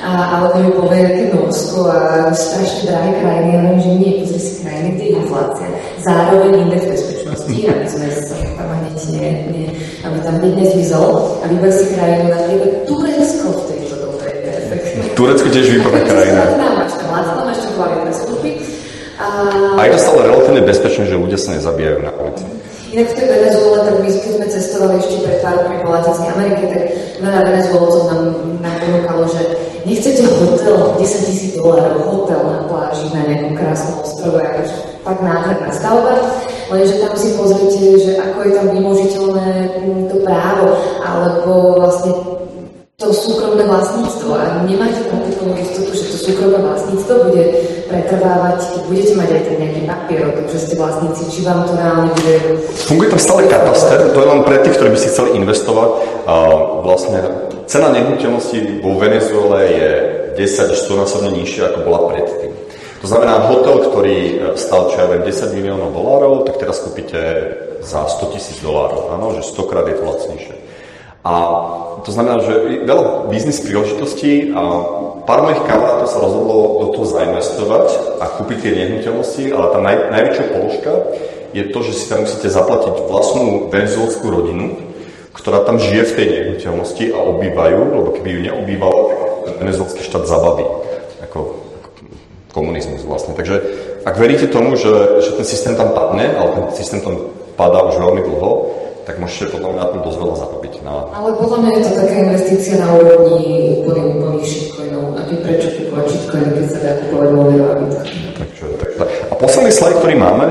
[0.00, 3.50] a, alebo mi povie, aké Norsko a strašne drahé krajiny.
[3.60, 5.68] Viem, že nie, pozri si krajiny, kde je inflácia.
[6.00, 9.68] Zároveň index bezpečnosti, aby sme sa tam hneď nie, nie,
[10.04, 11.40] aby tam hneď nezvizol.
[11.40, 12.38] A vyber si krajinu na
[12.88, 14.26] Turecko v tejto dobe.
[15.12, 16.42] Turecko tiež výborná krajina.
[17.10, 18.50] Lacno, máš tam kvalitné služby.
[19.20, 19.26] A...
[19.76, 22.59] a je to stále relatívne bezpečné, že ľudia sa nezabíjajú na ulici.
[22.90, 26.30] Inak v tej Venezuele, tak my keď sme cestovali ešte pred pár rokmi po Latinskej
[26.34, 26.82] Amerike, tak
[27.22, 28.22] veľa Venezuelcov nám,
[28.58, 29.42] nám ponúkalo, že
[29.86, 34.76] nechcete hotel 10 tisíc dolárov, hotel na pláži na nejakom krásnom ostrove, akože
[35.06, 36.14] tak nádherná stavba,
[36.66, 39.48] lenže tam si pozrite, že ako je tam vymožiteľné
[39.86, 40.66] mm, to právo,
[41.06, 42.39] alebo vlastne
[43.00, 45.24] to súkromné vlastníctvo a nemáte takú
[45.56, 47.44] istotu, že to súkromné vlastníctvo bude
[47.88, 48.60] pretrvávať,
[48.92, 52.12] budete mať aj ten nejaký papier o tom, že ste vlastníci, či vám to reálne
[52.12, 52.34] bude...
[52.84, 55.90] Funguje tam stále kataster, to je len pre tých, ktorí by si chceli investovať.
[56.28, 56.34] A
[56.84, 57.18] vlastne
[57.64, 59.90] Cena nehnuteľnosti vo Venezuele je
[60.36, 62.52] 10 až 100 násobne nižšia, ako bola predtým.
[63.00, 67.16] To znamená, hotel, ktorý e, stal, čo ja viem, 10 miliónov dolárov, tak teraz kúpite
[67.80, 70.54] za 100 tisíc dolárov, áno, že 100 krát je to lacnejšie.
[71.20, 71.32] A
[72.00, 74.62] to znamená, že veľa biznis príležitostí a
[75.28, 77.86] pár mojich kamarátov sa rozhodlo do toho zainvestovať
[78.18, 80.92] a kúpiť tie nehnuteľnosti, ale tá naj, najväčšia položka
[81.50, 84.80] je to, že si tam musíte zaplatiť vlastnú venezuelskú rodinu,
[85.34, 88.96] ktorá tam žije v tej nehnuteľnosti a obývajú, lebo keby ju neobýval,
[89.44, 90.66] tak venezuelský štát zabaví.
[91.26, 91.58] Ako
[92.50, 93.34] komunizmus vlastne.
[93.34, 93.62] Takže
[94.02, 97.98] ak veríte tomu, že, že ten systém tam padne, ale ten systém tam padá už
[97.98, 98.50] veľmi dlho,
[99.10, 100.74] tak môžete potom na tom dosť veľa zarobiť.
[100.86, 100.92] Na...
[101.10, 105.04] Ale podľa mňa je to taká investícia na úrovni úplne úplných shitcoinov.
[105.18, 107.54] A ty prečo kupovať shitcoiny, keď sa dá kupovať nové
[108.38, 108.96] takže, takže,
[109.26, 110.46] A posledný slajd, ktorý máme,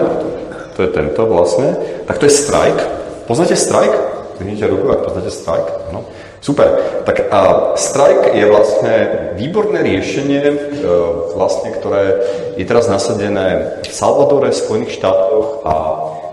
[0.76, 1.68] to je tento vlastne,
[2.04, 2.84] tak to je strike.
[3.32, 3.96] Poznáte strike?
[4.36, 5.72] Zdvihnite ruku, ak poznáte strike.
[5.96, 6.04] No.
[6.44, 6.68] Super.
[7.08, 7.40] Tak a
[7.80, 8.96] strike je vlastne
[9.40, 10.56] výborné riešenie, e,
[11.32, 12.16] vlastne, ktoré
[12.60, 15.76] je teraz nasadené v Salvadore, v Spojených štátoch a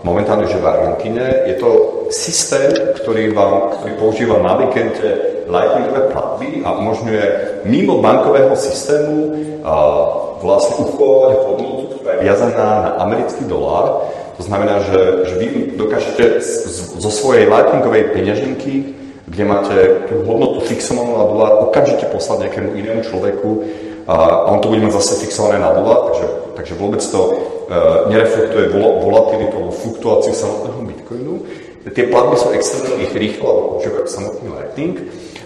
[0.03, 1.47] momentálne, že v Argentíne.
[1.49, 1.69] Je to
[2.13, 7.23] systém, ktorý, vám, ktorý používa na víkende lightningové platby a umožňuje
[7.65, 9.33] mimo bankového systému
[9.63, 9.73] a
[10.43, 16.23] vlastne uchovať hodnotu, ktorá je viazaná na americký dolár to znamená, že, že vy dokážete
[17.01, 18.93] zo svojej lightningovej peňaženky,
[19.25, 19.75] kde máte
[20.05, 23.49] tú hodnotu fixovanú na dolár, okamžite poslať nejakému inému človeku
[24.05, 27.19] a on to bude mať zase fixované na dolar, takže, takže vôbec to
[28.07, 31.35] nereflektuje vol- volatilitu alebo fluktuáciu samotného Bitcoinu.
[31.87, 34.95] Tie platby sú extrémne rýchlo, používajú samotný Lightning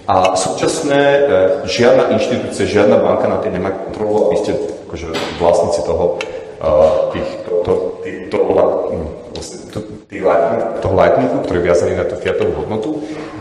[0.09, 1.26] a súčasné uh,
[1.69, 4.57] žiadna inštitúcia, žiadna banka na tým nemá kontrolu a ste
[4.89, 5.07] akože
[5.38, 6.17] vlastníci toho,
[6.65, 9.07] uh, tých, to, to, tých, to, hm,
[9.38, 12.89] vlastne, to, tých lightning, toho Lightningu, ktorý je viazaný na tú fiatovú hodnotu.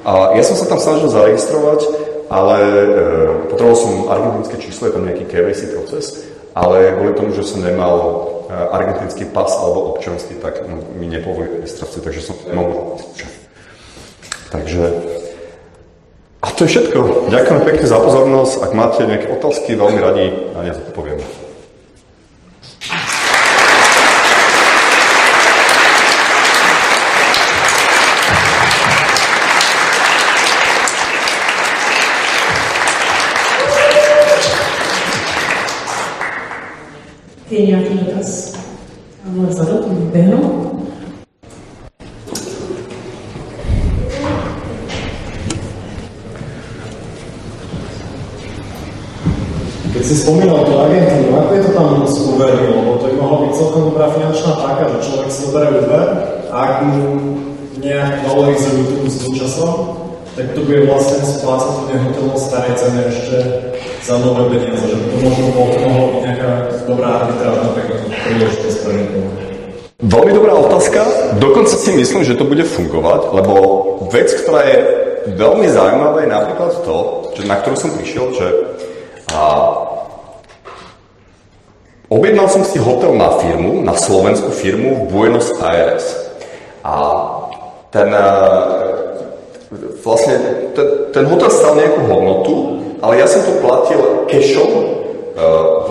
[0.05, 1.81] A ja som sa tam snažil zaregistrovať,
[2.31, 2.57] ale
[3.51, 7.97] potreboval som argentinské číslo, je tam nejaký KYC proces, ale kvôli tomu, že som nemal
[8.51, 10.67] argentinský pas alebo občanský, tak
[10.99, 12.99] mi nepovolili registráciu, takže som nemohol
[14.51, 14.83] Takže
[16.41, 17.29] a to je všetko.
[17.29, 18.55] Ďakujem pekne za pozornosť.
[18.65, 20.25] Ak máte nejaké otázky, veľmi radi
[20.57, 21.21] na ne zodpovieme.
[37.51, 37.67] Je
[39.31, 39.67] nějaký dotaz?
[39.67, 40.71] Tamhle vzadu, běhnu.
[49.93, 52.73] Keď si spomínal tú Argentínu, ako je to tam s Uberom?
[52.73, 56.03] Lebo to by mohla byť celkom dobrá finančná páka, že človek si zoberie Uber
[56.51, 57.37] a ak mu
[57.83, 59.73] nejak valorizujú tú mzdu časom,
[60.39, 63.37] tak to bude vlastne splácať tú nehnuteľnosť starej cene ešte
[64.07, 66.51] za nové peniaze, že to možno mohlo byť nejaká
[66.87, 69.29] dobrá arbitráž napríklad príležitosť niekoho.
[70.01, 71.01] Veľmi dobrá otázka.
[71.37, 73.55] Dokonca si myslím, že to bude fungovať, lebo
[74.09, 74.79] vec, ktorá je
[75.37, 76.97] veľmi zaujímavá, je napríklad to,
[77.37, 78.47] že na ktorú som prišiel, že
[79.37, 79.41] a,
[82.09, 86.33] objednal som si hotel na firmu, na slovenskú firmu v Buenos Aires.
[86.81, 86.97] A
[87.93, 88.09] ten,
[90.01, 90.35] vlastne,
[90.73, 92.55] ten, ten hotel stal nejakú hodnotu,
[93.05, 94.97] ale ja som to platil cashom,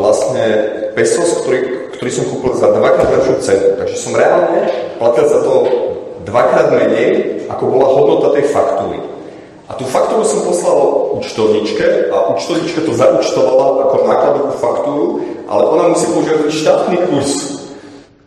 [0.01, 0.45] vlastne
[0.97, 3.67] pesos, ktorý, ktorý som kúpil za dvakrát lepšiu cenu.
[3.75, 4.71] Takže som reálne
[5.03, 5.53] platil za to
[6.23, 9.03] dvakrát menej, ako bola hodnota tej faktúry.
[9.67, 10.79] A tú faktúru som poslal
[11.19, 15.07] účtovničke a účtovnička to zaúčtovala ako nákladovú faktúru,
[15.51, 17.31] ale ona musí používať štátny kurz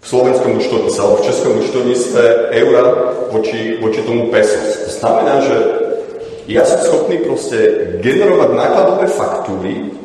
[0.05, 2.85] v slovenskom účtovníctve alebo v českom účtovníctve eura
[3.33, 4.85] voči, voči tomu pesos.
[4.85, 5.57] To znamená, že
[6.45, 7.57] ja som schopný proste
[8.05, 10.02] generovať nákladové faktúry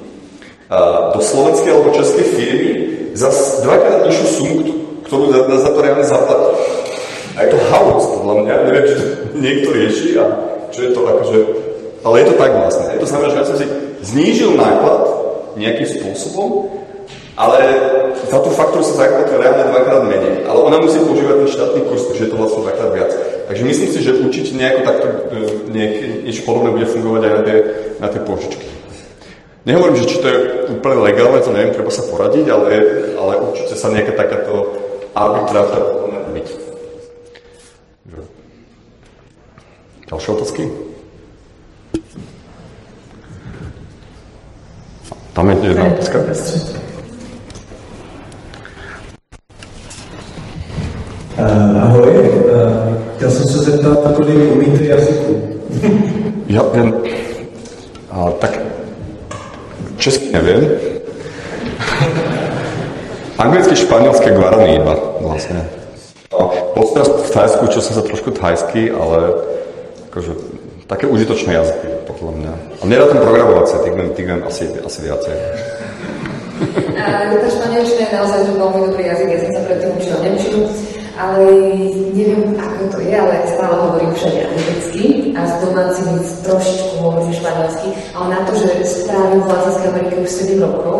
[1.14, 2.72] do slovenskej alebo českej firmy
[3.16, 3.32] za
[3.64, 4.62] dvakrát nižšiu sumu,
[5.08, 6.54] ktorú za, za to reálne zaplatí.
[7.38, 8.54] A je to haus, podľa mňa.
[8.68, 9.06] Neviem, či to
[9.46, 10.26] niekto rieši a
[10.74, 11.38] čo je to akože...
[12.04, 12.86] Ale je to tak vlastne.
[12.94, 13.66] Je to znamená, že ja som si
[14.06, 15.02] znížil náklad
[15.58, 16.70] nejakým spôsobom,
[17.38, 17.58] ale
[18.30, 20.46] za tú faktúru sa zaplatil reálne dvakrát menej.
[20.50, 23.12] Ale ona musí používať ten štátny kurz, takže je to vlastne dvakrát viac.
[23.48, 25.06] Takže myslím si, že určite nejako takto
[25.70, 25.94] niek,
[26.26, 27.58] niečo podobné bude fungovať aj na tie,
[28.02, 28.77] na tie pôžičky.
[29.68, 30.40] Nehovorím, že či to je
[30.80, 32.72] úplne legálne, to neviem, treba sa poradiť, ale,
[33.20, 34.64] ale určite sa nejaká takáto
[35.12, 35.80] arbitráža
[36.32, 36.48] byť.
[40.08, 40.64] Ďalšie otázky?
[45.36, 46.18] Tam je jedna otázka.
[51.38, 55.60] Uh, ahoj, uh, chtěl jsem se zeptat, kolik umíte jazyků?
[56.48, 56.96] ja viem,
[58.10, 58.67] a, tak
[59.98, 60.62] česky neviem.
[63.38, 65.62] Anglicky, španielsky, guarani iba vlastne.
[66.34, 66.44] A
[66.74, 69.46] potom v Thajsku, čo som sa trošku thajsky, ale
[70.10, 70.34] akože
[70.90, 72.52] také užitočné jazyky, podľa mňa.
[72.82, 75.36] A nerátam programovacie, tých viem, tých viem asi, asi viacej.
[76.98, 80.60] A španielčina je naozaj veľmi dobrý jazyk, ja som sa predtým učila nemčinu,
[81.18, 81.44] ale
[82.14, 85.04] neviem, ako to je, ale stále hovorím všade anglicky
[85.34, 86.14] a s domácimi
[86.46, 90.98] trošičku hovorím španielsky, ale na to, že strávim v Latinskej Amerike už 7 rokov,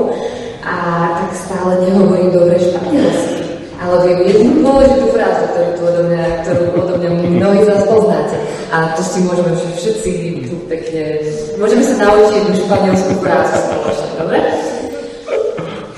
[0.68, 0.76] a
[1.22, 3.48] tak stále nehovorím dobre španielsky.
[3.78, 7.84] Ale viem jednu dôležitú frázu, ktorú tu odo mňa, ktorú odo mňa mnohí z vás
[7.86, 8.38] poznáte.
[8.74, 10.12] A to si môžeme všetci
[10.50, 11.22] tu pekne...
[11.62, 14.38] Môžeme sa naučiť jednu španielskú frázu spoločne, dobre?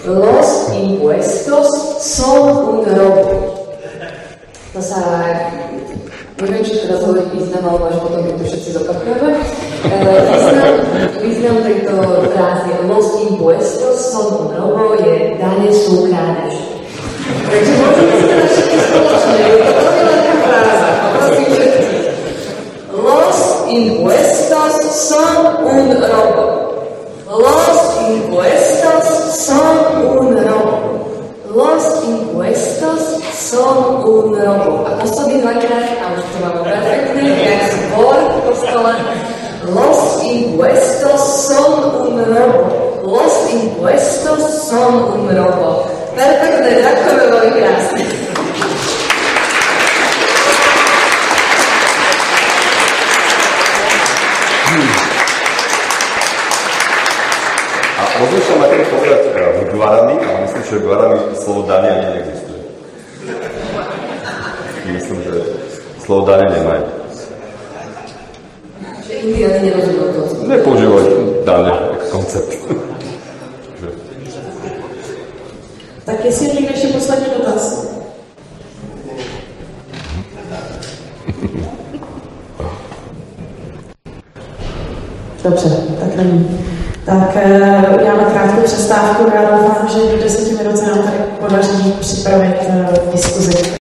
[0.10, 1.70] Los impuestos
[2.04, 3.26] son un robo.
[4.76, 5.00] To sa...
[6.90, 9.30] Neviem, či teraz hovoriť význam, alebo až potom, keď to všetci zopakujeme.
[9.30, 10.74] E, význam,
[11.22, 11.94] význam tejto
[12.34, 16.56] frázy Los impuestos son un robo je dane sú krádež.
[17.46, 19.79] Takže môžeme sa teda všetci spoločne, je to veľmi veľká